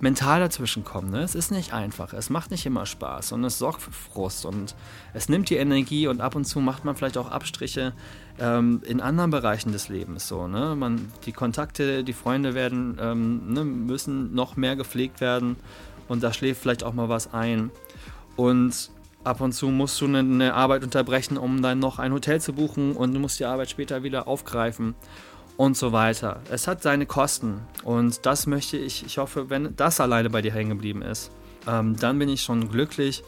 mental 0.00 0.40
dazwischen 0.40 0.84
kommt. 0.84 1.10
Ne? 1.10 1.22
Es 1.22 1.34
ist 1.34 1.50
nicht 1.50 1.72
einfach, 1.72 2.12
es 2.12 2.30
macht 2.30 2.50
nicht 2.50 2.64
immer 2.66 2.86
Spaß 2.86 3.32
und 3.32 3.44
es 3.44 3.58
sorgt 3.58 3.82
für 3.82 3.92
Frust 3.92 4.46
und 4.46 4.74
es 5.12 5.28
nimmt 5.28 5.50
die 5.50 5.56
Energie 5.56 6.06
und 6.06 6.20
ab 6.20 6.34
und 6.34 6.44
zu 6.44 6.60
macht 6.60 6.84
man 6.84 6.94
vielleicht 6.94 7.18
auch 7.18 7.30
Abstriche 7.30 7.92
ähm, 8.38 8.82
in 8.86 9.00
anderen 9.00 9.30
Bereichen 9.30 9.72
des 9.72 9.88
Lebens. 9.88 10.28
So, 10.28 10.46
ne? 10.46 10.76
man, 10.76 11.12
die 11.26 11.32
Kontakte, 11.32 12.04
die 12.04 12.12
Freunde 12.12 12.54
werden, 12.54 12.98
ähm, 13.00 13.52
ne, 13.52 13.64
müssen 13.64 14.34
noch 14.34 14.56
mehr 14.56 14.76
gepflegt 14.76 15.20
werden 15.20 15.56
und 16.06 16.22
da 16.22 16.32
schläft 16.32 16.62
vielleicht 16.62 16.84
auch 16.84 16.94
mal 16.94 17.08
was 17.08 17.34
ein. 17.34 17.70
Und 18.36 18.90
ab 19.24 19.40
und 19.40 19.52
zu 19.52 19.68
musst 19.68 20.00
du 20.00 20.06
eine, 20.06 20.20
eine 20.20 20.54
Arbeit 20.54 20.84
unterbrechen, 20.84 21.36
um 21.36 21.60
dann 21.60 21.80
noch 21.80 21.98
ein 21.98 22.12
Hotel 22.12 22.40
zu 22.40 22.52
buchen 22.52 22.92
und 22.92 23.12
du 23.14 23.20
musst 23.20 23.40
die 23.40 23.44
Arbeit 23.44 23.70
später 23.70 24.04
wieder 24.04 24.28
aufgreifen 24.28 24.94
und 25.58 25.76
so 25.76 25.92
weiter. 25.92 26.40
Es 26.50 26.66
hat 26.66 26.82
seine 26.82 27.04
Kosten 27.04 27.60
und 27.82 28.24
das 28.24 28.46
möchte 28.46 28.78
ich, 28.78 29.04
ich 29.04 29.18
hoffe, 29.18 29.50
wenn 29.50 29.76
das 29.76 30.00
alleine 30.00 30.30
bei 30.30 30.40
dir 30.40 30.52
hängen 30.52 30.70
geblieben 30.70 31.02
ist, 31.02 31.30
ähm, 31.66 31.96
dann 31.96 32.18
bin 32.18 32.30
ich 32.30 32.42
schon 32.42 32.70
glücklich. 32.70 33.22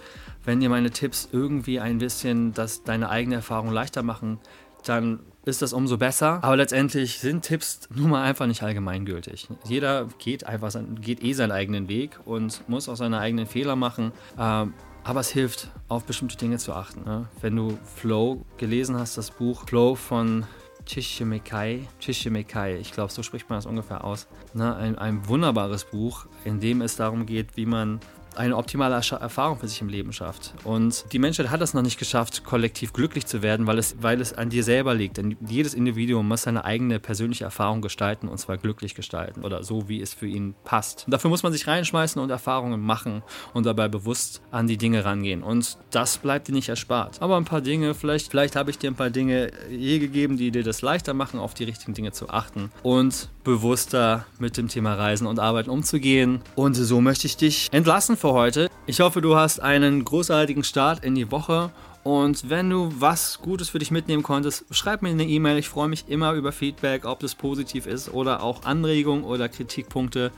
Wenn 0.45 0.61
dir 0.61 0.71
meine 0.71 0.91
Tipps 0.91 1.29
irgendwie 1.33 1.81
ein 1.81 1.99
bisschen 1.99 2.55
das, 2.55 2.85
deine 2.85 3.11
eigene 3.11 3.35
Erfahrung 3.35 3.73
leichter 3.73 4.03
machen, 4.03 4.39
dann 4.87 5.21
ist 5.45 5.61
das 5.61 5.73
umso 5.73 5.99
besser. 5.99 6.39
Aber 6.43 6.57
letztendlich 6.57 7.19
sind 7.19 7.43
Tipps 7.43 7.89
nun 7.95 8.11
mal 8.11 8.23
einfach 8.23 8.47
nicht 8.47 8.63
allgemeingültig. 8.63 9.49
Jeder 9.65 10.07
geht 10.19 10.47
einfach 10.47 10.73
geht 11.01 11.23
eh 11.25 11.33
seinen 11.33 11.53
eigenen 11.53 11.89
Weg 11.89 12.21
und 12.25 12.67
muss 12.69 12.89
auch 12.89 12.97
seine 12.97 13.19
eigenen 13.19 13.47
Fehler 13.47 13.75
machen. 13.75 14.13
Ähm, 14.39 14.73
aber 15.03 15.21
es 15.21 15.31
hilft, 15.31 15.69
auf 15.89 16.05
bestimmte 16.05 16.37
Dinge 16.37 16.59
zu 16.59 16.75
achten. 16.75 17.03
Ne? 17.05 17.27
Wenn 17.41 17.57
du 17.57 17.77
Flow 17.97 18.45
gelesen 18.57 18.97
hast, 18.97 19.19
das 19.19 19.33
Buch 19.33 19.67
Flow 19.67 19.97
von 19.97 20.47
Chishimekai. 20.91 21.87
Chishimekai, 22.01 22.77
ich 22.81 22.93
glaube, 22.93 23.13
so 23.13 23.23
spricht 23.23 23.49
man 23.49 23.59
das 23.59 23.67
ungefähr 23.67 24.03
aus. 24.03 24.27
Ne, 24.55 24.75
ein, 24.75 24.99
ein 24.99 25.29
wunderbares 25.29 25.85
Buch, 25.85 26.27
in 26.45 26.59
dem 26.59 26.83
es 26.83 26.97
darum 26.97 27.27
geht, 27.27 27.57
wie 27.57 27.67
man 27.67 28.01
eine 28.41 28.57
optimale 28.57 28.95
Erfahrung 28.95 29.59
für 29.59 29.69
sich 29.69 29.81
im 29.83 29.89
Leben 29.89 30.13
schafft. 30.13 30.55
Und 30.65 31.05
die 31.13 31.19
Menschheit 31.19 31.51
hat 31.51 31.61
es 31.61 31.75
noch 31.75 31.83
nicht 31.83 31.99
geschafft, 31.99 32.43
kollektiv 32.43 32.93
glücklich 32.93 33.27
zu 33.27 33.43
werden, 33.43 33.67
weil 33.67 33.79
es, 33.79 33.97
weil 34.01 34.21
es 34.21 34.33
an 34.33 34.49
dir 34.49 34.65
selber 34.65 34.95
liegt. 34.95 35.19
Denn 35.19 35.37
jedes 35.47 35.75
Individuum 35.75 36.27
muss 36.27 36.43
seine 36.43 36.65
eigene 36.65 36.99
persönliche 37.01 37.45
Erfahrung 37.45 37.83
gestalten 37.83 38.29
und 38.29 38.39
zwar 38.39 38.57
glücklich 38.57 38.95
gestalten 38.95 39.45
oder 39.45 39.63
so, 39.63 39.89
wie 39.89 40.01
es 40.01 40.15
für 40.15 40.27
ihn 40.27 40.55
passt. 40.65 41.05
Und 41.07 41.13
dafür 41.13 41.29
muss 41.29 41.43
man 41.43 41.53
sich 41.53 41.67
reinschmeißen 41.67 42.21
und 42.21 42.31
Erfahrungen 42.31 42.81
machen 42.81 43.23
und 43.53 43.67
dabei 43.67 43.89
bewusst 43.89 44.41
an 44.51 44.67
die 44.67 44.79
Dinge 44.79 45.05
rangehen. 45.05 45.43
Und 45.43 45.77
das 45.91 46.17
bleibt 46.17 46.49
dir 46.49 46.53
nicht 46.53 46.71
erspart. 46.71 47.21
Aber 47.21 47.37
ein 47.37 47.45
paar 47.45 47.61
Dinge, 47.61 47.95
vielleicht, 47.95 48.31
vielleicht 48.31 48.57
habe 48.57 48.71
ich 48.71 48.79
dir 48.79 48.91
ein 48.91 48.97
paar 48.97 49.11
Dinge 49.11 49.53
je 49.71 49.99
gegeben, 49.99 50.39
die 50.39 50.51
dir 50.51 50.65
das 50.65 50.81
leichter 50.81 51.13
machen, 51.13 51.39
auf 51.39 51.53
die 51.53 51.65
richtigen 51.65 51.93
Dinge 51.93 52.13
zu 52.13 52.31
achten 52.31 52.71
und 52.83 53.29
bewusster 53.45 54.27
mit 54.39 54.57
dem 54.57 54.69
Thema 54.69 54.95
Reisen 54.95 55.27
und 55.27 55.39
Arbeiten 55.39 55.71
umzugehen. 55.71 56.41
Und 56.55 56.75
so 56.75 57.01
möchte 57.01 57.27
ich 57.27 57.37
dich 57.37 57.69
entlassen 57.73 58.17
für 58.17 58.33
heute. 58.33 58.69
Ich 58.87 59.01
hoffe, 59.01 59.21
du 59.21 59.37
hast 59.37 59.61
einen 59.61 60.05
großartigen 60.05 60.65
Start 60.65 61.05
in 61.05 61.15
die 61.15 61.31
Woche. 61.31 61.71
Und 62.03 62.49
wenn 62.49 62.71
du 62.71 62.91
was 62.99 63.41
Gutes 63.43 63.69
für 63.69 63.79
dich 63.79 63.91
mitnehmen 63.91 64.23
konntest, 64.23 64.65
schreib 64.71 65.03
mir 65.03 65.11
eine 65.11 65.25
E-Mail. 65.25 65.59
Ich 65.59 65.69
freue 65.69 65.89
mich 65.89 66.07
immer 66.09 66.33
über 66.33 66.51
Feedback, 66.51 67.05
ob 67.05 67.21
das 67.21 67.35
positiv 67.35 67.87
ist 67.87 68.13
oder 68.13 68.43
auch 68.43 68.65
Anregungen 68.65 69.25
oder 69.25 69.49
Kritikpunkte. 69.49 70.31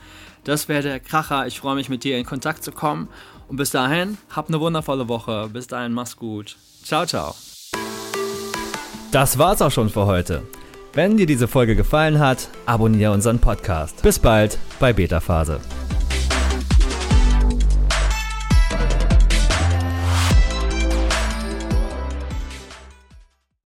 Das 0.45 0.69
wäre 0.69 0.83
der 0.83 1.01
Kracher. 1.01 1.47
Ich 1.47 1.61
freue 1.61 1.77
mich, 1.77 1.89
mit 1.89 2.03
dir 2.03 2.19
in 2.19 2.27
Kontakt 2.27 2.65
zu 2.65 2.73
kommen. 2.73 3.09
Und 3.49 3.57
bis 3.57 3.71
dahin, 3.71 4.19
hab 4.31 4.49
eine 4.49 4.59
wundervolle 4.59 5.09
Woche. 5.09 5.49
Bis 5.53 5.69
dahin, 5.69 5.93
mach's 5.93 6.17
gut. 6.17 6.57
Ciao, 6.83 7.07
ciao. 7.07 7.35
Das 9.13 9.39
war's 9.39 9.63
auch 9.63 9.71
schon 9.71 9.89
für 9.89 10.07
heute. 10.07 10.43
Wenn 10.95 11.17
dir 11.17 11.25
diese 11.25 11.49
Folge 11.49 11.75
gefallen 11.75 12.19
hat, 12.19 12.49
abonniere 12.67 13.13
unseren 13.13 13.39
Podcast. 13.39 14.03
Bis 14.03 14.19
bald 14.19 14.59
bei 14.79 14.93
Beta 14.93 15.21
Phase. 15.21 15.59